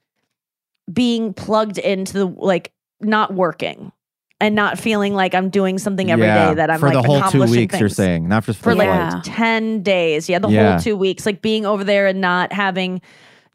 [0.92, 2.72] being plugged into the like
[3.02, 3.92] not working
[4.42, 7.02] and not feeling like I'm doing something every day Yeah, that I'm for like the
[7.02, 7.80] whole two weeks.
[7.80, 9.10] You're saying not just for, for like Yeah.
[9.12, 9.24] flight.
[9.26, 10.30] 10 days.
[10.30, 10.72] Yeah, the Yeah.
[10.72, 11.26] whole two weeks.
[11.26, 13.02] Like being over there and not having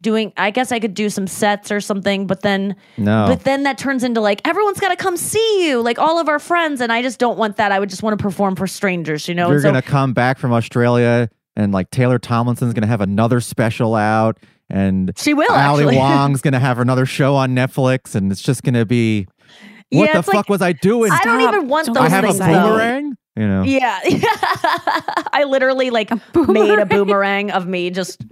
[0.02, 3.62] doing I guess I could do some sets or something, but then No, but then
[3.62, 6.82] that turns into like everyone's got to come see you, like all of our friends,
[6.82, 7.72] and I just don't want that.
[7.72, 9.50] I would just want to perform for strangers, you know.
[9.50, 13.94] you're so, gonna come back from Australia, and like Taylor Tomlinson's gonna have another special
[13.94, 14.36] out,
[14.68, 15.96] and she will Ali.
[15.96, 19.26] Wong's gonna have another show on Netflix, and it's just gonna be
[19.90, 21.12] what Yeah, the fuck like- was I doing?
[21.12, 21.54] I don't Stop.
[21.54, 22.38] even want Don't those I have a things.
[22.38, 22.46] though.
[22.46, 23.16] boomerang.
[23.36, 23.62] You know.
[23.64, 23.98] Yeah,
[25.32, 27.90] I literally like made a boomerang of me.
[27.90, 28.24] Just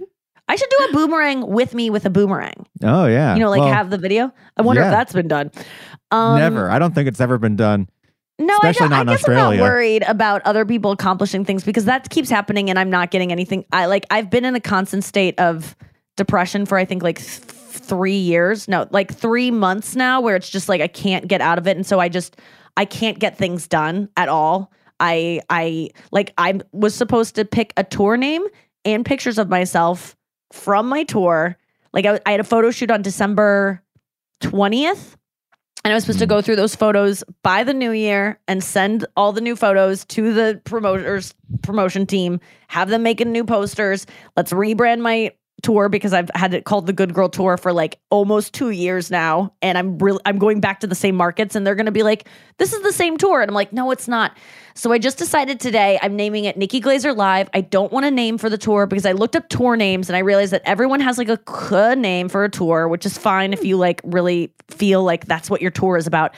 [0.47, 2.65] I should do a boomerang with me with a boomerang.
[2.83, 3.33] Oh yeah.
[3.33, 4.31] You know, like Well, have the video.
[4.57, 4.87] I wonder yeah.
[4.89, 5.51] if that's been done.
[6.11, 6.69] Um, never.
[6.69, 7.89] I don't think it's ever been done.
[8.39, 11.45] No, Especially I, don't, not I in guess I'm not worried about other people accomplishing
[11.45, 13.65] things because that keeps happening and I'm not getting anything.
[13.71, 15.75] I like I've been in a constant state of
[16.17, 17.41] depression for I think like th-
[17.83, 18.67] three years.
[18.67, 21.77] No, like three months now, where it's just like I can't get out of it,
[21.77, 22.37] and so I just
[22.77, 24.71] I can't get things done at all.
[24.99, 28.43] I I like I was supposed to pick a tour name
[28.85, 30.15] and pictures of myself
[30.51, 31.57] from my tour.
[31.93, 33.83] Like I, I had a photo shoot on December
[34.39, 35.17] twentieth.
[35.85, 39.05] And I was supposed to go through those photos by the new year and send
[39.17, 44.05] all the new photos to the promoters promotion team, have them making new posters.
[44.37, 47.99] Let's rebrand my tour because I've had it called the Good Girl Tour for like
[48.11, 51.65] almost 2 years now and I'm really I'm going back to the same markets and
[51.65, 54.07] they're going to be like this is the same tour and I'm like no it's
[54.07, 54.37] not.
[54.75, 57.49] So I just decided today I'm naming it Nikki Glaser Live.
[57.53, 60.15] I don't want a name for the tour because I looked up tour names and
[60.15, 63.53] I realized that everyone has like a k name for a tour, which is fine
[63.53, 66.35] if you like really feel like that's what your tour is about.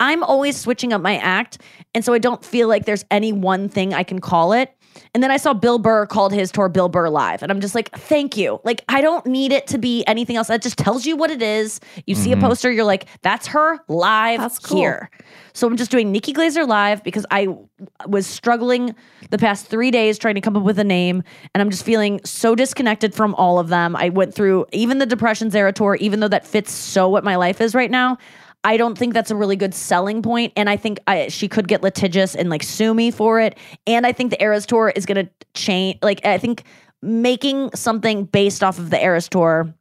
[0.00, 1.60] I'm always switching up my act.
[1.94, 4.74] And so I don't feel like there's any one thing I can call it.
[5.14, 7.42] And then I saw Bill Burr called his tour Bill Burr Live.
[7.42, 8.60] And I'm just like, thank you.
[8.64, 10.48] Like, I don't need it to be anything else.
[10.48, 11.80] That just tells you what it is.
[12.06, 12.46] You see a mm-hmm.
[12.46, 14.78] poster, you're like, that's her live That's cool.
[14.78, 15.10] here.
[15.52, 17.48] So I'm just doing Nikki Glaser live because I
[18.06, 18.94] was struggling
[19.30, 21.22] the past three days trying to come up with a name.
[21.54, 23.96] And I'm just feeling so disconnected from all of them.
[23.96, 27.36] I went through even the Depressions era tour, even though that fits so what my
[27.36, 28.16] life is right now.
[28.62, 31.66] I don't think that's a really good selling point, and I think I, she could
[31.66, 33.56] get litigious and like sue me for it.
[33.86, 35.98] And I think the Eras tour is going to change.
[36.02, 36.64] Like I think
[37.02, 39.74] making something based off of the Eras tour.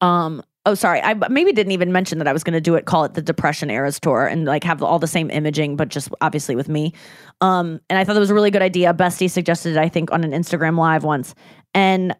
[0.00, 0.42] Um.
[0.64, 1.00] Oh, sorry.
[1.00, 2.86] I maybe didn't even mention that I was going to do it.
[2.86, 6.08] Call it the Depression Eras tour, and like have all the same imaging, but just
[6.20, 6.92] obviously with me.
[7.40, 7.80] Um.
[7.90, 8.94] And I thought that was a really good idea.
[8.94, 11.34] Bestie suggested it, I think, on an Instagram live once,
[11.74, 12.14] and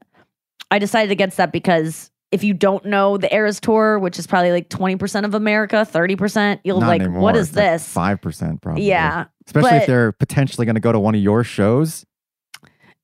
[0.71, 4.51] I decided against that because if you don't know the Eras tour, which is probably
[4.51, 7.21] like 20% of America, 30%, you'll Not like, anymore.
[7.23, 7.89] what is It's like this?
[7.89, 8.85] Five percent, probably.
[8.85, 9.27] Yeah.
[9.47, 12.05] Especially but- if they're potentially going to go to one of your shows.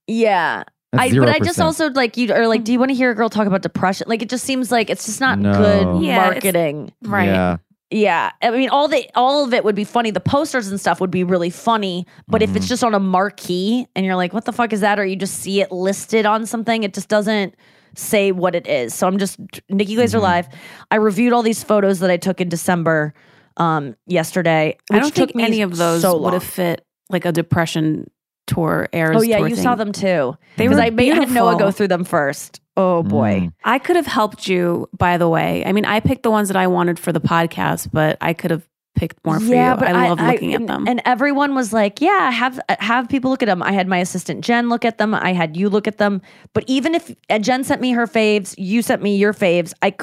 [0.07, 0.63] Yeah.
[0.95, 3.15] I, but I just also like you are like, do you want to hear a
[3.15, 4.05] girl talk about depression?
[4.07, 5.53] Like it just seems like it's just not No.
[5.53, 6.93] good Yeah, marketing.
[7.01, 7.25] Right.
[7.25, 7.57] Yeah.
[7.89, 8.31] Yeah.
[8.43, 10.11] I mean, all the all of it would be funny.
[10.11, 12.05] The posters and stuff would be really funny.
[12.27, 12.57] But if Mm-hmm.
[12.57, 14.99] it's just on a marquee and you're like, what the fuck is that?
[14.99, 17.55] Or you just see it listed on something, it just doesn't
[17.95, 18.93] say what it is.
[18.93, 19.39] So I'm just
[19.69, 20.23] Nikki Glaser Mm-hmm.
[20.23, 20.47] live.
[20.91, 23.13] I reviewed all these photos that I took in December
[23.57, 24.77] um yesterday.
[24.91, 28.09] I don't think any of those so would have fit like a depression
[28.47, 29.63] tour Eras Oh yeah, you thing.
[29.63, 30.35] saw them too.
[30.57, 32.59] They were I made had Noa go through them first.
[32.75, 33.41] Oh boy.
[33.41, 33.53] Mm.
[33.63, 35.63] I could have helped you, by the way.
[35.65, 38.49] I mean, I picked the ones that I wanted for the podcast, but I could
[38.49, 39.51] have picked more for you.
[39.51, 40.87] But I love looking and, at them.
[40.87, 44.43] And everyone was like, "Yeah, have have people look at them." I had my assistant
[44.43, 45.13] Jen look at them.
[45.13, 46.21] I had you look at them.
[46.53, 49.73] But even if uh, Jen sent me her faves, you sent me your faves.
[49.81, 49.95] I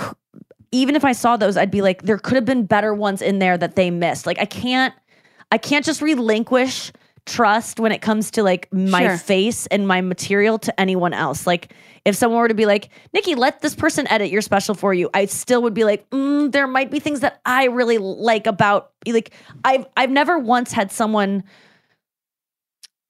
[0.73, 3.39] even if I saw those, I'd be like, there could have been better ones in
[3.39, 4.27] there that they missed.
[4.27, 4.95] Like I can't,
[5.51, 6.93] I can't just relinquish
[7.27, 9.17] trust when it comes to like my Sure.
[9.19, 11.47] face and my material to anyone else.
[11.47, 11.73] Like
[12.05, 15.11] if someone were to be like, Nikki, let this person edit your special for you,
[15.15, 18.91] I still would be like, mm, there might be things that I really like about
[19.07, 19.33] like
[19.65, 21.45] I've I've never once had someone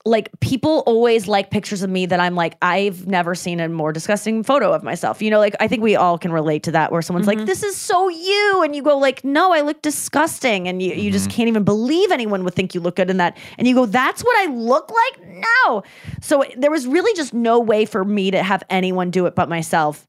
[0.06, 3.92] like people always like pictures of me that I'm like I've never seen a more
[3.92, 5.20] disgusting photo of myself.
[5.20, 7.46] You know, like I think we all can relate to that where someone's like mm-hmm.
[7.46, 11.10] this is so you and you go like no, I look disgusting and you you
[11.10, 11.36] just mm-hmm.
[11.36, 13.36] can't even believe anyone would think you look good in that.
[13.58, 15.44] And you go that's what I look like?
[15.66, 15.82] No.
[16.22, 19.50] So there was really just no way for me to have anyone do it but
[19.50, 20.06] myself.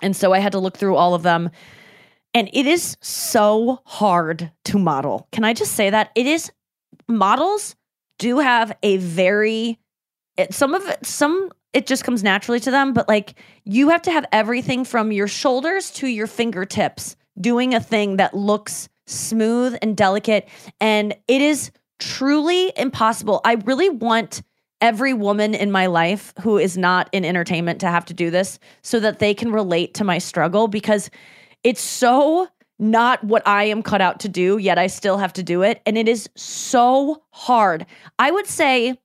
[0.00, 1.50] And so I had to look through all of them.
[2.34, 5.28] And it is so hard to model.
[5.32, 6.10] Can I just say that?
[6.14, 6.52] It is
[7.08, 7.76] models
[8.18, 9.78] do have a very
[10.36, 13.34] it, some of it some it just comes naturally to them but like
[13.64, 18.34] you have to have everything from your shoulders to your fingertips doing a thing that
[18.34, 20.48] looks smooth and delicate
[20.80, 23.40] and it is truly impossible.
[23.44, 24.42] I really want
[24.80, 28.58] every woman in my life who is not in entertainment to have to do this
[28.82, 31.10] so that they can relate to my struggle because
[31.62, 32.48] it's so
[32.78, 35.80] not what I am cut out to do, yet I still have to do it.
[35.86, 37.86] And it is so hard.
[38.18, 38.98] I would say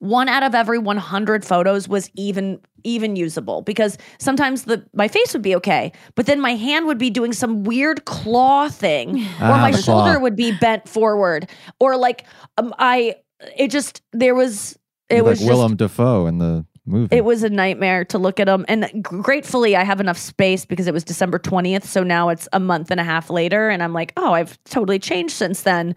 [0.00, 5.32] one out of every 100 photos was even even usable because sometimes the my face
[5.32, 9.26] would be okay but then my hand would be doing some weird claw thing or
[9.40, 10.04] Ah, my the claw.
[10.04, 11.50] shoulder would be bent forward
[11.80, 12.24] or like
[12.58, 13.16] um, i
[13.56, 14.78] it just there was
[15.10, 17.14] it was like just Willem Dafoe in the movie.
[17.16, 18.64] it was a nightmare to look at them.
[18.68, 21.84] And gratefully, I have enough space because it was December 20th.
[21.84, 23.68] So now it's a month and a half later.
[23.68, 25.94] And I'm like, oh, I've totally changed since then.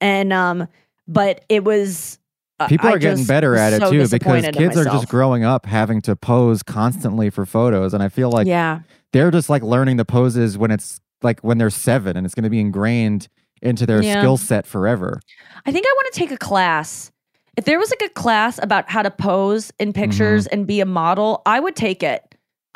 [0.00, 0.68] And, um,
[1.06, 2.18] but it was.
[2.60, 5.44] uh, People I are getting better at it so too because kids are just growing
[5.44, 8.80] up having to pose constantly for photos, and I feel like yeah.
[9.12, 12.44] they're just like learning the poses when it's like when they're seven, and it's going
[12.44, 13.28] to be ingrained
[13.62, 14.20] into their Yeah.
[14.20, 15.20] skill set forever.
[15.66, 17.10] I think I want to take a class.
[17.58, 20.54] If there was like a class about how to pose in pictures Mm-hmm.
[20.54, 22.22] and be a model, I would take it.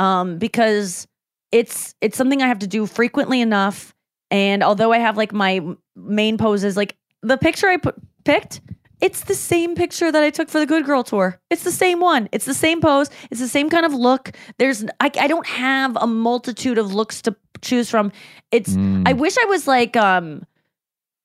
[0.00, 1.06] Um, because
[1.52, 3.94] it's it's something I have to do frequently enough.
[4.32, 5.60] And although I have like my
[5.94, 8.60] main poses, like the picture I put picked,
[9.00, 11.38] it's the same picture that I took for the Good Girl tour.
[11.50, 12.28] It's the same one.
[12.32, 13.08] It's the same pose.
[13.30, 14.32] It's the same kind of look.
[14.58, 18.10] There's I, I don't have a multitude of looks to choose from.
[18.50, 19.06] It's Mm.
[19.06, 20.44] I wish I was like um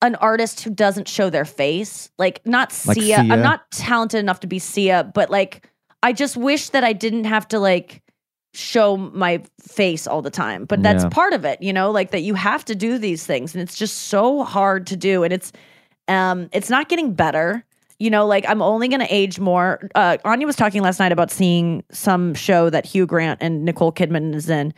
[0.01, 2.09] an artist who doesn't show their face.
[2.17, 3.17] Like not Like Sia.
[3.23, 3.33] Sia?
[3.33, 5.67] I'm not talented enough to be Sia, but like
[6.03, 8.01] I just wish that I didn't have to like
[8.53, 10.65] show my face all the time.
[10.65, 11.09] But that's Yeah.
[11.09, 13.75] part of it, you know, like that you have to do these things and it's
[13.77, 15.51] just so hard to do and it's
[16.07, 17.63] um it's not getting better.
[17.99, 19.89] You know, like I'm only going to age more.
[19.95, 23.91] Uh, Anya was talking last night about seeing some show that Hugh Grant and Nicole
[23.91, 24.71] Kidman is in,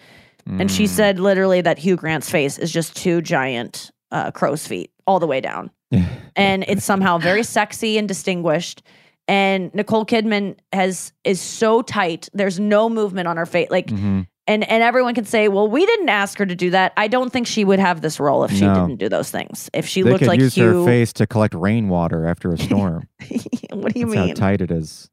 [0.47, 0.87] and she Mm.
[0.87, 5.27] said literally that Hugh Grant's face is just too giant uh, crow's feet all the
[5.27, 5.71] way down,
[6.35, 8.81] and it's somehow very sexy and distinguished.
[9.27, 12.29] And Nicole Kidman has is so tight.
[12.33, 14.25] There's no movement on her face, like, Mhm.
[14.47, 16.93] and and everyone can say, well, we didn't ask her to do that.
[16.97, 18.73] I don't think she would have this role if she No.
[18.73, 19.69] didn't do those things.
[19.71, 22.57] If she they looked could like use Hugh, her face to collect rainwater after a
[22.67, 23.07] storm.
[23.71, 24.35] what do you That's how mean?
[24.35, 25.09] tight it is.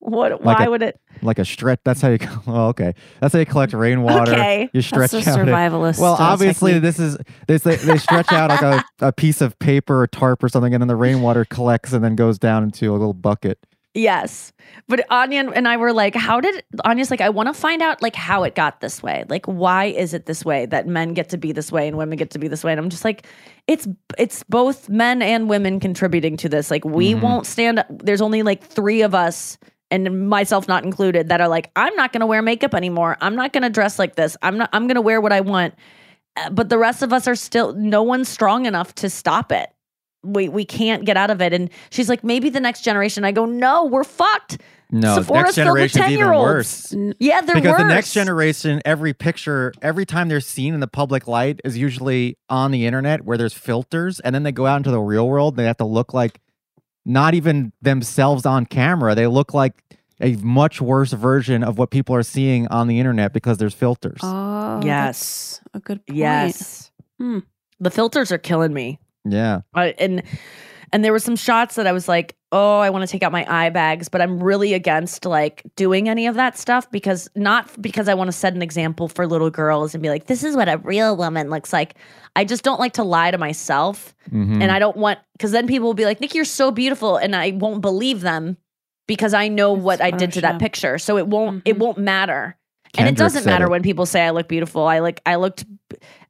[0.00, 0.44] What?
[0.44, 1.00] Like why a- would it?
[1.22, 1.80] Like a stretch.
[1.84, 2.18] That's how you.
[2.46, 2.94] Oh, okay.
[3.20, 4.32] That's how you collect rainwater.
[4.32, 4.70] Okay.
[4.72, 5.40] You stretch That's a out.
[5.40, 5.50] it.
[5.52, 5.98] survivalist.
[5.98, 6.82] Well, uh, obviously, technique.
[6.82, 10.42] this is they they, they stretch out like a, a piece of paper or tarp
[10.42, 13.58] or something, and then the rainwater collects and then goes down into a little bucket.
[13.94, 14.52] Yes.
[14.86, 18.00] But Anya and I were like, how did Anya's like, I want to find out
[18.00, 19.24] like how it got this way.
[19.28, 22.16] Like, why is it this way that men get to be this way and women
[22.16, 22.70] get to be this way?
[22.70, 23.26] And I'm just like,
[23.66, 26.70] it's it's both men and women contributing to this.
[26.70, 27.22] Like, we Mhm.
[27.22, 29.58] won't stand there's only like three of us
[29.90, 33.16] and myself not included that are like, I'm not gonna wear makeup anymore.
[33.20, 34.36] I'm not gonna dress like this.
[34.42, 35.74] I'm not I'm gonna wear what I want.
[36.36, 39.70] Uh, But the rest of us are still no one's strong enough to stop it
[40.22, 41.52] we we can't get out of it.
[41.52, 43.24] And she's like, maybe the next generation.
[43.24, 44.58] I go, no, we're fucked.
[44.90, 46.94] No, Sephora's next filled with generation's even 10-year-olds.
[46.94, 47.14] worse.
[47.18, 47.82] Yeah, they're because worse.
[47.82, 52.38] the next generation, every picture, every time they're seen in the public light is usually
[52.48, 55.54] on the internet where there's filters, and then they go out into the real world.
[55.54, 56.40] And They have to look like
[57.08, 59.14] not even themselves on camera.
[59.16, 59.72] They look like
[60.20, 64.20] a much worse version of what people are seeing on the internet because there's filters.
[64.22, 65.60] Oh, Yes.
[65.72, 66.18] that's a good point.
[66.18, 66.90] Yes.
[67.18, 67.38] Hmm.
[67.80, 69.00] The filters are killing me.
[69.24, 70.22] yeah, I, and
[70.92, 73.30] and there were some shots that I was like, oh, I want to take out
[73.30, 77.70] my eye bags, but I'm really against like doing any of that stuff because not
[77.82, 80.56] because I want to set an example for little girls and be like, this is
[80.56, 81.94] what a real woman looks like.
[82.36, 84.14] I just don't like to lie to myself.
[84.30, 84.62] Mhm.
[84.62, 87.36] And I don't want because then people will be like, Nikki, you're so beautiful, and
[87.36, 88.56] I won't believe them
[89.06, 90.98] because I know It's what I did to that picture.
[90.98, 91.80] So it won't it Mhm.
[91.80, 92.56] won't matter.
[92.96, 93.70] and it doesn't matter it.
[93.70, 94.86] when people say I look beautiful.
[94.86, 95.66] I like I looked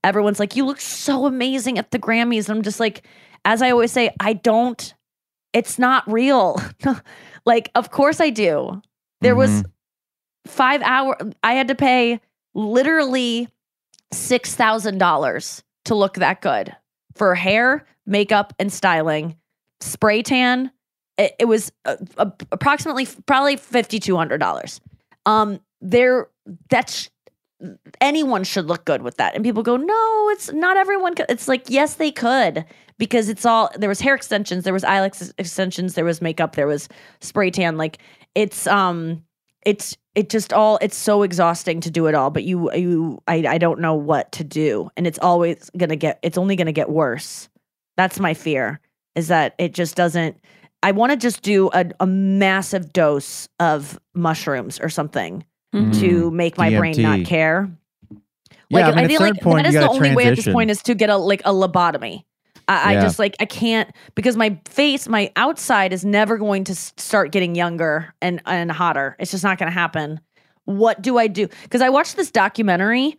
[0.02, 2.48] everyone's like, you look so amazing at the Grammys.
[2.48, 3.02] And I'm just like,
[3.44, 4.94] as I always say, I don't,
[5.52, 6.60] it's not real.
[7.46, 8.82] like, of course I do.
[9.20, 9.64] There was Mhm.
[10.46, 12.20] five hour I had to pay
[12.54, 13.48] literally
[14.12, 16.74] six thousand dollars to look that good
[17.14, 19.36] for hair, makeup, and styling.
[19.80, 20.70] Spray tan.
[21.16, 24.80] It, it was uh, uh, approximately probably fifty two hundred dollars.
[25.26, 26.28] Um, there
[26.70, 27.10] that's
[28.00, 29.34] anyone should look good with that.
[29.34, 31.14] And people go, no, it's not everyone.
[31.14, 31.26] Could.
[31.28, 32.64] It's like yes, they could
[32.98, 36.66] because it's all there was hair extensions, there was eyelash extensions, there was makeup, there
[36.66, 36.88] was
[37.20, 37.76] spray tan.
[37.76, 37.98] Like
[38.34, 39.24] it's um
[39.64, 43.44] it's it just all it's so exhausting to do it all but you you I,
[43.46, 46.90] I don't know what to do and it's always gonna get it's only gonna get
[46.90, 47.48] worse
[47.96, 48.80] that's my fear
[49.14, 50.36] is that it just doesn't
[50.82, 55.44] i want to just do a, a massive dose of mushrooms or something
[55.74, 56.00] Mhm.
[56.00, 57.26] to make my brain not DMT.
[57.26, 57.70] care
[58.70, 60.70] Yeah, I mean, at feel like point, that you the only way at this point
[60.70, 62.24] is to get a like a lobotomy
[62.68, 66.74] I, I just like I can't because my face, my outside is never going to
[66.74, 69.16] start getting younger and and hotter.
[69.18, 70.20] It's just not going to happen.
[70.66, 71.48] What do I do?
[71.62, 73.18] Because I watched this documentary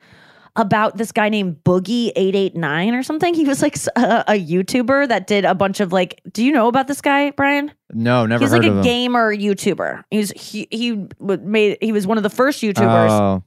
[0.59, 3.33] about this guy named Boogie eight eight nine or something.
[3.33, 6.21] He was like a YouTuber that did a bunch of like.
[6.31, 7.71] Do you know about this guy, Brian?
[7.93, 8.81] no, never He's like a him.
[8.81, 10.03] gamer YouTuber.
[10.11, 13.09] He's he he made he was one of the first YouTubers.
[13.09, 13.43] Oh,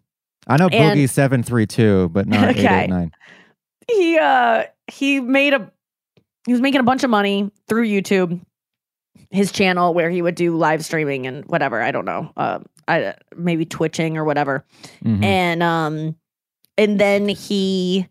[0.48, 2.84] I know And- Boogie seven three two, but not eight Okay.
[2.84, 3.12] eight nine.
[3.90, 5.70] he uh he made a
[6.46, 8.40] he was making a bunch of money through YouTube
[9.30, 12.58] his channel where he would do live streaming and whatever I don't know uh
[12.88, 14.64] I maybe twitching or whatever
[15.04, 15.22] Mhm.
[15.24, 16.16] and um
[16.78, 18.08] and then he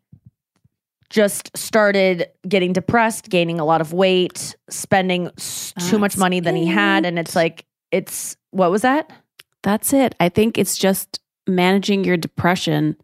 [1.09, 6.55] just started getting depressed gaining a lot of weight spending s- too much money than
[6.55, 9.11] he had and it's like it's what was that
[9.63, 10.15] That's it.
[10.19, 12.95] I think it's just managing your depression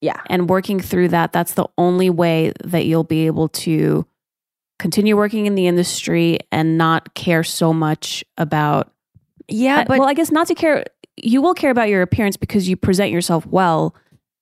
[0.00, 1.32] yeah and working through that.
[1.32, 4.06] That's the only way that you'll be able to
[4.78, 8.92] continue working in the industry and not care so much about
[9.48, 10.84] yeah but well, I guess not to care.
[11.16, 13.94] You will care about your appearance because you present yourself well,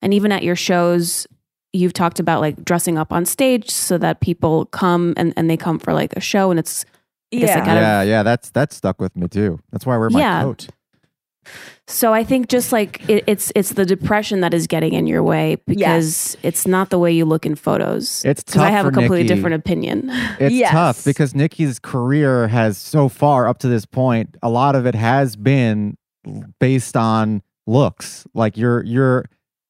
[0.05, 1.27] and even at your shows,
[1.73, 5.57] you've talked about like dressing up on stage so that people come and, and they
[5.57, 6.85] come for like a show, and it's
[7.33, 9.59] I guess I yeah gotta- yeah, yeah, that's that's stuck with me too.
[9.71, 10.43] That's why I wear my Yeah.
[10.43, 10.67] coat.
[11.87, 12.13] so.
[12.13, 15.57] I think just like it, it's it's the depression that is getting in your way
[15.67, 18.23] because it's not the way you look in photos.
[18.25, 19.35] It's because I tough have a completely Nikki.
[19.35, 20.09] different opinion.
[20.39, 20.71] It's Yes.
[20.71, 24.95] tough because Nikki's career has so far up to this point, a lot of it
[24.95, 25.97] has been
[26.59, 28.25] based on looks.
[28.33, 29.25] Like you're you're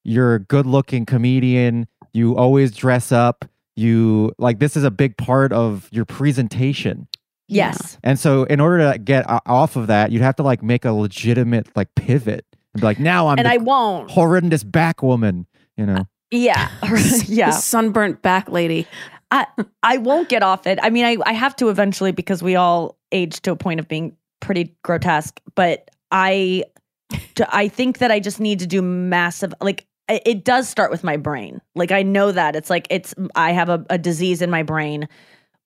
[0.06, 1.88] you're a good looking comedian.
[2.14, 3.44] You always dress up.
[3.76, 7.10] You like this is a big part of your presentation.
[7.50, 10.86] yes And so in order to get off of that, you'd have to like make
[10.86, 15.04] a legitimate like pivot and be like, now I'm and the I won't horrendous back
[15.04, 15.46] woman,
[15.76, 15.96] you know.
[15.96, 16.70] Uh, yeah
[17.26, 18.88] yeah The sunburnt back lady.
[19.32, 19.48] I
[19.84, 20.80] I won't get off it.
[20.82, 23.88] I mean, I I have to eventually because we all age to a point of
[23.90, 25.42] being pretty grotesque.
[25.56, 26.64] But I
[27.50, 31.04] I think that I just need to do massive like it it does start with
[31.04, 31.62] my brain.
[31.76, 35.08] Like I know that it's like it's I have a, a disease in my brain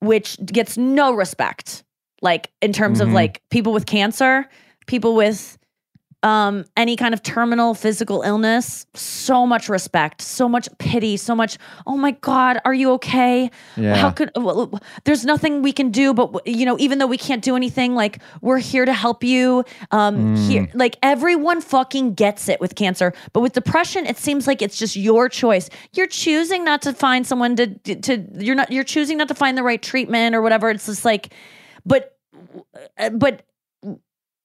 [0.00, 1.84] which gets no respect.
[2.22, 3.14] Like in terms of Mhm.
[3.14, 4.48] like people with cancer,
[4.86, 5.58] people with
[6.22, 11.58] um any kind of terminal physical illness, so much respect, so much pity, so much,
[11.86, 13.50] oh my god, are you okay?
[13.76, 13.96] Yeah.
[13.96, 17.42] How could well, there's nothing we can do but you know even though we can't
[17.42, 22.60] do anything like we're here to help you um here like everyone fucking gets it
[22.60, 26.82] with cancer but with depression it seems like it's just your choice you're choosing not
[26.82, 27.66] to find someone to
[27.96, 31.04] to you're not you're choosing not to find the right treatment or whatever it's just
[31.04, 31.32] like
[31.84, 32.16] but
[33.12, 33.42] but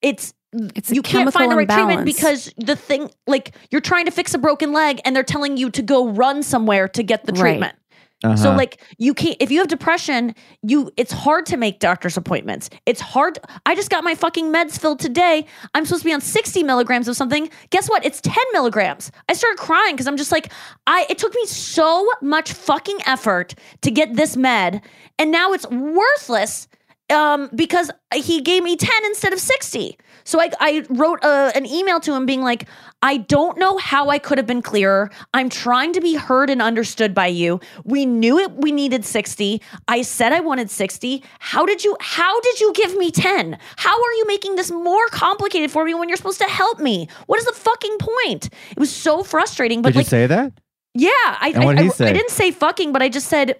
[0.06, 0.34] it's
[0.76, 4.11] It's you can't find the chemical right treatment because the thing like you're trying to
[4.11, 7.34] fix a broken leg and they're telling you to go run somewhere to get the
[7.34, 7.76] treatment
[8.22, 8.57] so Uh-huh.
[8.57, 10.34] like you can't if you have depression,
[10.64, 12.69] you it's hard to make doctor's appointments.
[12.86, 13.38] It's hard.
[13.65, 15.45] I just got my fucking meds filled today.
[15.76, 17.49] I'm supposed to be on 60 milligrams of something.
[17.69, 18.03] Guess what?
[18.06, 19.11] It's 10 milligrams.
[19.30, 20.52] I started crying because I'm just like,
[20.88, 24.82] I it took me so much fucking effort to get this med,
[25.19, 26.68] and now it's worthless
[27.11, 29.98] um, because he gave me 10 instead of 60.
[30.23, 32.68] So I, I wrote uh an email to him being like,
[33.03, 35.11] I don't know how I could have been clearer.
[35.34, 37.60] I'm trying to be heard and understood by you.
[37.84, 38.52] We knew it.
[38.56, 39.61] We needed 60.
[39.88, 41.23] I said I wanted 60.
[41.40, 43.57] How did you, how did you give me 10?
[43.76, 47.07] How are you making this more complicated for me when you're supposed to help me?
[47.27, 48.49] What is the fucking point?
[48.72, 49.84] It was so frustrating.
[49.84, 50.53] But Did like, you say that?
[50.95, 52.07] yeah, I, I, I-?
[52.10, 53.57] I didn't say fucking, but I just said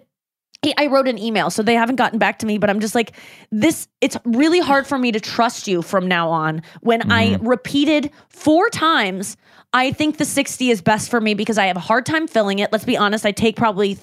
[0.78, 2.58] I wrote an email, so they haven't gotten back to me.
[2.58, 3.12] But I'm just like
[3.52, 3.88] this.
[4.02, 6.62] It's really hard for me to trust you from now on.
[6.82, 7.48] When I Mm-hmm.
[7.48, 9.38] repeated four times,
[9.74, 12.60] I think the 60 is best for me because I have a hard time filling
[12.60, 12.72] it.
[12.72, 13.26] Let's be honest.
[13.26, 13.98] I take probably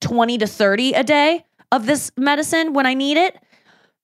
[0.00, 3.36] 20 to 30 a day of this medicine when I need it,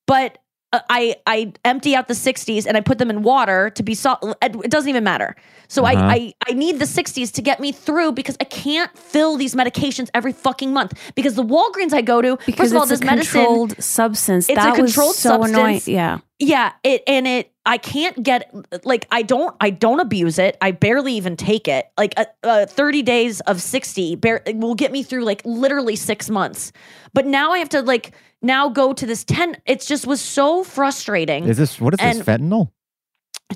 [0.06, 0.38] but.
[0.72, 3.94] Uh, I I empty out the 60s and I put them in water to be
[3.94, 4.18] salt.
[4.42, 5.34] It doesn't even matter.
[5.68, 5.96] So Uh-huh.
[5.96, 9.54] I, I I need the 60s to get me through because I can't fill these
[9.54, 12.90] medications every fucking month because the Walgreens I go to because first of all it's
[12.90, 14.48] this a medicine controlled substance.
[14.48, 15.80] It's a that controlled was so annoying.
[15.86, 16.18] Yeah.
[16.38, 18.54] Yeah it and it I can't get
[18.84, 22.66] like I don't I don't abuse it I barely even take it like uh, uh,
[22.66, 26.72] 30 days of 60 bar- will get me through like literally 6 months
[27.12, 30.62] but now I have to like now go to this 10 it just was so
[30.64, 32.70] frustrating Is this what is this fentanyl?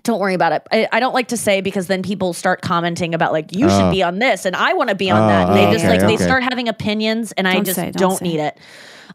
[0.04, 0.62] don't worry about it.
[0.72, 3.78] I, I don't like to say because then people start commenting about like you Oh.
[3.78, 5.48] should be on this and I want to be on Oh, that.
[5.48, 8.00] And they just okay, like they start having opinions and I Don't just say, don't,
[8.12, 8.59] don't need it.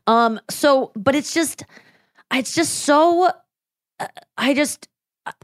[0.06, 1.64] Um so but it's just
[2.31, 3.31] it's just so uh,
[4.38, 4.88] I just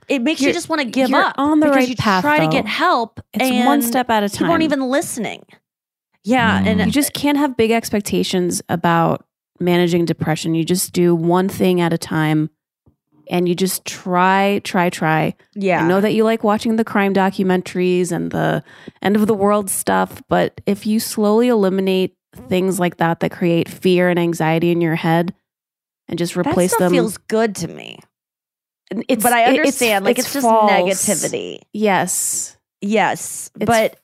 [0.07, 2.39] it makes you You're- just want to give up on the right you path, try
[2.39, 4.37] to get help It's and one step at a time.
[4.37, 5.43] people aren't even listening.
[6.23, 6.67] Yeah, Mm.
[6.67, 9.25] and You just can't have big expectations about
[9.59, 10.55] managing depression.
[10.55, 12.49] You just do one thing at a time
[13.29, 15.33] and you just try, try, try.
[15.53, 15.83] yeah.
[15.83, 18.63] I know that you like watching the crime documentaries and the
[19.01, 22.15] end of the world stuff, but if you slowly eliminate
[22.47, 25.33] things like that that create fear and anxiety in your head
[26.07, 27.99] and just that replace stuff them, feels good to me.
[29.07, 30.71] It's, but I it- understand like it's, just false.
[30.71, 31.59] negativity.
[31.73, 32.57] Yes.
[32.81, 33.99] Yes, It's- but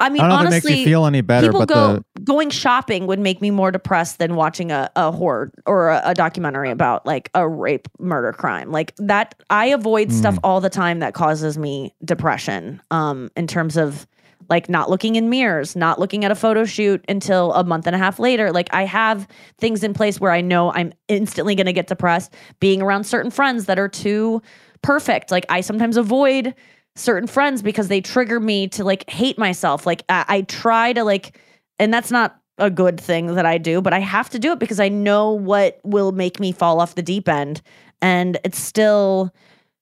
[0.00, 1.68] I mean I don't know if it honestly makes you feel any better, people but
[1.68, 5.88] go the going shopping would make me more depressed than watching a, a horror or
[5.88, 10.40] a, a documentary about like a rape murder crime like that i avoid stuff Mm.
[10.44, 14.06] all the time that causes me depression um in terms of
[14.48, 17.94] like not looking in mirrors not looking at a photo shoot until a month and
[17.94, 19.26] a half later like i have
[19.58, 23.30] things in place where i know i'm instantly going to get depressed being around certain
[23.30, 24.40] friends that are too
[24.82, 26.54] perfect like i sometimes avoid
[26.98, 29.86] certain friends because they trigger me to like hate myself.
[29.86, 31.38] Like I, I try to like,
[31.78, 34.58] and that's not a good thing that I do, but I have to do it
[34.58, 37.62] because I know what will make me fall off the deep end.
[38.02, 39.32] And it's still,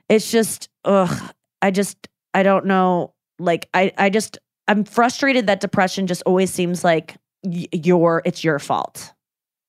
[0.08, 1.32] it's just, ugh,
[1.62, 3.14] I just, I don't know.
[3.38, 4.38] Like I, I just,
[4.68, 9.12] I'm frustrated that depression just always seems like y- your, it's your fault.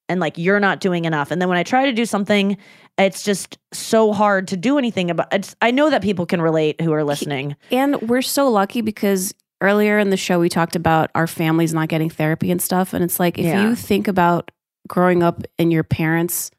[0.09, 1.31] And like you're not doing enough.
[1.31, 2.57] And then when I try to do something,
[2.97, 6.79] it's just so hard to do anything about it's I know that people can relate
[6.79, 7.55] who are listening.
[7.71, 11.89] And we're so lucky because earlier in the show we talked about our families not
[11.89, 12.93] getting therapy and stuff.
[12.93, 13.67] And it's like if Yeah.
[13.67, 14.49] you think about
[14.87, 16.51] growing up in your parents'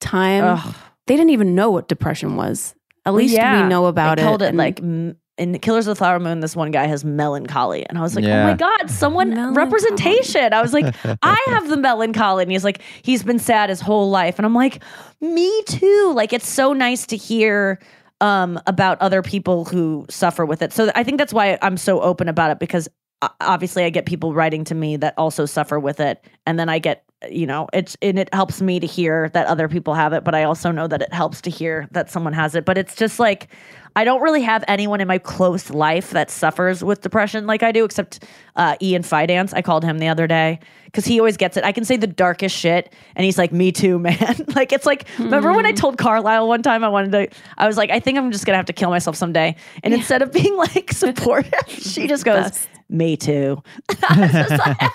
[0.00, 0.74] time, Ugh.
[1.08, 2.74] they didn't even know what depression was.
[3.04, 3.62] At least Yeah.
[3.64, 4.26] we know about they it.
[4.26, 7.04] called it and- like m- in Killers of the Flower Moon, this one guy has
[7.04, 7.86] melancholy.
[7.88, 9.64] And I was like, oh my God, someone Melancholy.
[9.64, 10.52] representation.
[10.52, 12.42] I was like, I have the melancholy.
[12.42, 14.38] And he's like, he's been sad his whole life.
[14.38, 14.82] And I'm like,
[15.20, 16.12] me too.
[16.14, 17.78] Like, it's so nice to hear
[18.20, 20.72] um, about other people who suffer with it.
[20.72, 22.88] So I think that's why I'm so open about it because
[23.22, 26.22] uh, obviously I get people writing to me that also suffer with it.
[26.46, 29.68] And then I get you know, it's and it helps me to hear that other
[29.68, 32.54] people have it, but I also know that it helps to hear that someone has
[32.54, 32.64] it.
[32.64, 33.48] But it's just like
[33.94, 37.72] I don't really have anyone in my close life that suffers with depression like I
[37.72, 38.24] do, except
[38.56, 39.52] uh, Ian Fidance.
[39.52, 41.64] I called him the other day because he always gets it.
[41.64, 45.06] I can say the darkest shit, and he's like, "Me too, man." like it's like,
[45.18, 47.36] remember when I told Carlisle one time I wanted to?
[47.58, 49.56] I was like, I think I'm just gonna have to kill myself someday.
[49.82, 52.66] And instead of being like supportive, she just goes.
[52.92, 53.62] "Me too."
[54.08, 54.90] I was just like-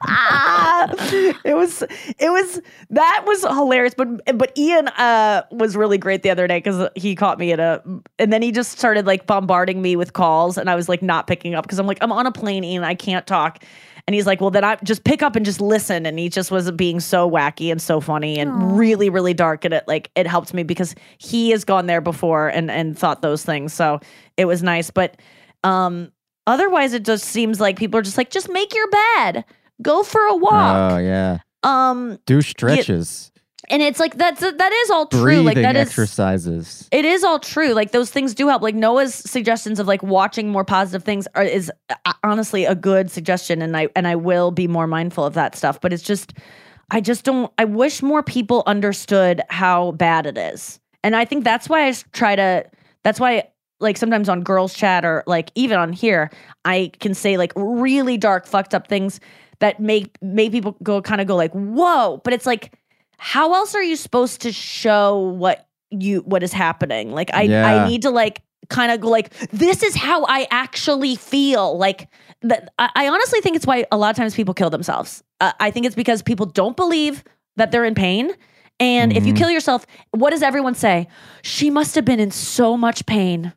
[1.44, 6.30] it was it was that was hilarious but but ian uh was really great the
[6.30, 7.82] other day because he caught me at a
[8.18, 11.26] and then he just started like bombarding me with calls and i was like not
[11.26, 13.62] picking up because i'm like i'm on a plane ian i can't talk.
[14.08, 16.04] And he's like well then i just pick up and just listen.
[16.06, 19.72] And he just was being so wacky and so funny and really really dark and
[19.74, 23.44] it like it helped me because he has gone there before and and thought those
[23.44, 23.72] things.
[23.72, 24.00] So
[24.36, 24.90] it was nice.
[24.90, 25.20] But
[25.62, 26.10] um
[26.50, 29.44] otherwise it just seems like people are just like just make your bed.
[29.82, 30.92] Go for a walk.
[30.92, 31.38] Oh yeah.
[31.62, 33.32] um Do stretches.
[33.70, 35.22] and it's like that's that is all true.
[35.22, 36.88] Breathing like that is exercises.
[36.92, 37.72] it is all true.
[37.72, 38.62] Like those things do help.
[38.62, 41.70] Like noa's suggestions of like watching more positive things are, is
[42.04, 45.54] uh, honestly a good suggestion and i and i will be more mindful of that
[45.56, 45.80] stuff.
[45.80, 46.34] But it's just
[46.90, 50.78] i just don't i wish more people understood how bad it is.
[51.02, 52.66] And i think that's why I try to
[53.02, 53.48] that's why
[53.80, 56.30] like sometimes on girls chat or like even on here
[56.64, 59.20] i can say like really dark fucked up things
[59.60, 62.72] that make make people go kind of go like whoa but it's like
[63.18, 67.66] how else are you supposed to show what you what is happening like i Yeah.
[67.84, 72.08] i need to like kind of go like this is how i actually feel like
[72.42, 75.52] that I, I honestly think it's why a lot of times people kill themselves uh,
[75.58, 77.24] i think it's because people don't believe
[77.56, 78.30] that they're in pain
[78.78, 79.38] and if you Mhm.
[79.38, 81.08] kill yourself what does everyone say
[81.42, 83.52] she must have been in so much pain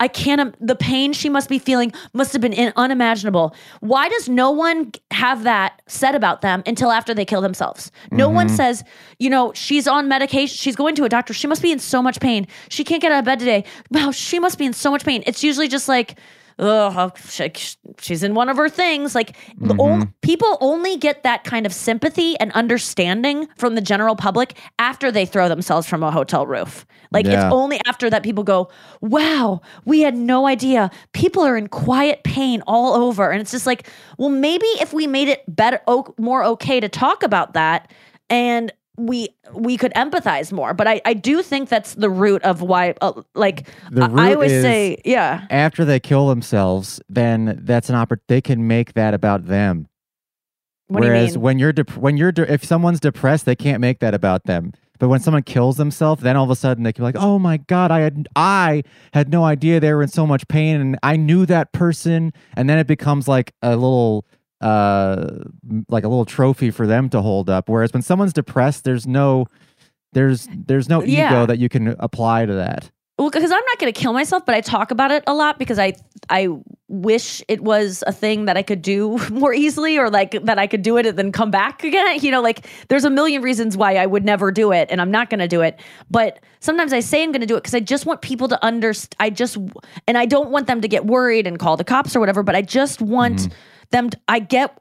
[0.00, 0.54] I can't.
[0.64, 3.54] The pain she must be feeling must have been in, unimaginable.
[3.80, 7.90] Why does no one have that said about them until after they kill themselves?
[8.10, 8.56] No one mm-hmm.
[8.56, 8.84] says,
[9.18, 10.56] you know, she's on medication.
[10.56, 11.32] She's going to a doctor.
[11.32, 12.46] She must be in so much pain.
[12.68, 13.64] She can't get out of bed today.
[13.90, 15.22] Wow, she must be in so much pain.
[15.26, 16.18] It's usually just like,
[16.58, 17.52] oh, she,
[18.00, 19.14] she's in one of her things.
[19.14, 19.80] Like the mm-hmm.
[19.80, 25.10] on- people only get that kind of sympathy and understanding from the general public after
[25.10, 26.86] they throw themselves from a hotel roof.
[27.10, 27.46] Like Yeah.
[27.46, 28.68] it's only after that people go,
[29.00, 30.90] wow, we had no idea.
[31.12, 33.30] People are in quiet pain all over.
[33.30, 35.80] And it's just like, well, maybe if we made it better,
[36.18, 37.90] more okay to talk about that
[38.30, 40.74] and we we could empathize more.
[40.74, 44.34] But I, I do think that's the root of why, uh, like, The I, I
[44.34, 45.46] always is- say, yeah.
[45.50, 49.86] After they kill themselves, then that's an oppor- They can make that about them.
[50.88, 51.42] What do you Whereas mean?
[51.42, 54.72] when you're dep- when you're de- if someone's depressed, they can't make that about them.
[54.98, 57.38] But when someone kills themselves, then all of a sudden they can be like, "Oh
[57.38, 60.98] my god, I had I had no idea they were in so much pain, and
[61.04, 64.24] I knew that person." And then it becomes like a little
[64.60, 65.28] uh
[65.88, 67.68] like a little trophy for them to hold up.
[67.68, 69.46] Whereas when someone's depressed, there's no
[70.12, 71.28] there's there's no Yeah.
[71.30, 72.90] ego that you can apply to that.
[73.18, 75.58] Well, because I'm not going to kill myself, but I talk about it a lot
[75.58, 75.94] because I
[76.30, 76.48] I
[76.86, 80.68] wish it was a thing that I could do more easily, or like that I
[80.68, 82.18] could do it and then come back again.
[82.22, 85.10] You know, like there's a million reasons why I would never do it, and I'm
[85.10, 85.80] not going to do it.
[86.10, 88.64] But sometimes I say I'm going to do it because I just want people to
[88.64, 89.16] understand.
[89.18, 89.56] I just
[90.06, 92.44] and I don't want them to get worried and call the cops or whatever.
[92.44, 93.48] But I just want
[93.90, 94.10] them.
[94.10, 94.76] To, I get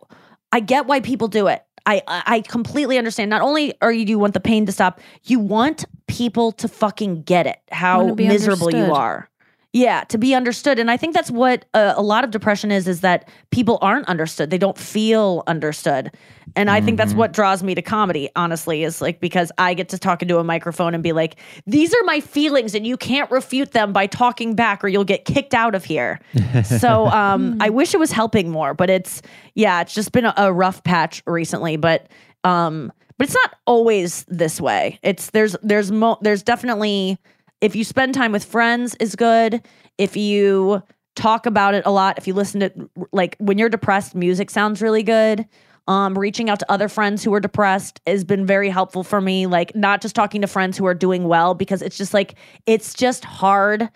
[0.52, 1.64] I get why people do it.
[1.86, 3.30] I I completely understand.
[3.30, 6.68] Not only are you do you want the pain to stop, you want people to
[6.68, 7.60] fucking get it.
[7.72, 9.30] How miserable you are.
[9.78, 10.80] Yeah, to be understood.
[10.80, 14.08] And I think that's what uh, a lot of depression is is that people aren't
[14.08, 14.50] understood.
[14.50, 16.12] They don't feel understood.
[16.56, 19.90] And I think that's what draws me to comedy, honestly, is like because I get
[19.90, 21.36] to talk into a microphone and be like,
[21.68, 25.26] "These are my feelings and you can't refute them by talking back or you'll get
[25.26, 26.20] kicked out of here."
[26.64, 29.22] so, um I wish it was helping more, but it's
[29.54, 32.08] yeah, it's just been a, a rough patch recently, but
[32.44, 34.98] um but it's not always this way.
[35.04, 37.20] It's there's there's mo- there's definitely
[37.62, 39.66] if you spend time with friends is good.
[39.98, 40.84] If you
[41.16, 44.82] talk about it a lot, if you listen to like when you're depressed, music sounds
[44.82, 45.46] really good.
[45.88, 49.48] Um, reaching out to other friends who are depressed has been very helpful for me.
[49.48, 52.36] Like not just talking to friends who are doing well because it's just like
[52.66, 53.90] it's just hard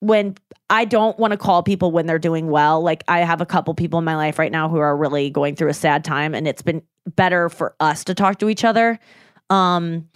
[0.00, 0.36] when
[0.68, 2.82] I don't want to call people when they're doing well.
[2.82, 5.54] Like I have a couple people in my life right now who are really going
[5.54, 6.82] through a sad time and it's been
[7.14, 8.98] better for us to talk to each other.
[9.48, 10.08] Um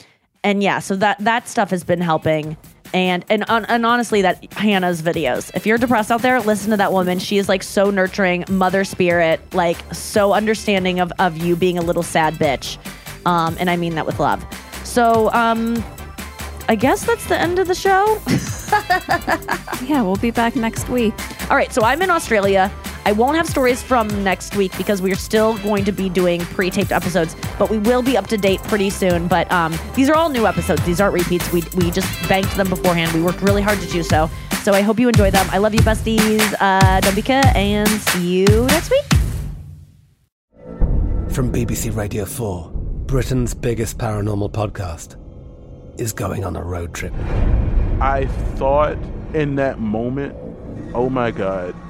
[0.43, 2.57] and yeah, so that that stuff has been helping.
[2.93, 5.51] And and and, honestly that Hannah's videos.
[5.55, 7.19] If you're depressed out there, listen to that woman.
[7.19, 11.83] She is like so nurturing, mother spirit, like so understanding of of you being a
[11.83, 12.79] little sad bitch.
[13.27, 14.45] Um and I mean that with love.
[14.85, 15.83] So um
[16.69, 18.21] I guess that's the end of the show.
[19.83, 21.15] Yeah, we'll be back next week.
[21.51, 22.71] All right, so I'm in Australia.
[23.11, 26.43] I I won't have stories from next week because we're still going to be doing
[26.43, 29.27] pre-taped episodes, but we will be up to date pretty soon.
[29.27, 30.81] But um, these are all new episodes.
[30.87, 31.53] These aren't repeats.
[31.53, 33.11] We we just banked them beforehand.
[33.11, 34.31] We worked really hard to do so.
[34.63, 35.45] So I hope you enjoy them.
[35.51, 36.55] I love you, besties.
[36.61, 39.05] Uh, Dobika, and see you next week.
[41.31, 42.71] From BBC Radio 4,
[43.07, 45.17] Britain's biggest paranormal podcast
[46.01, 47.13] is going on a road trip.
[48.01, 48.97] I thought
[49.35, 50.37] in that moment,
[50.95, 51.75] oh my God,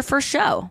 [0.00, 0.66] your first show.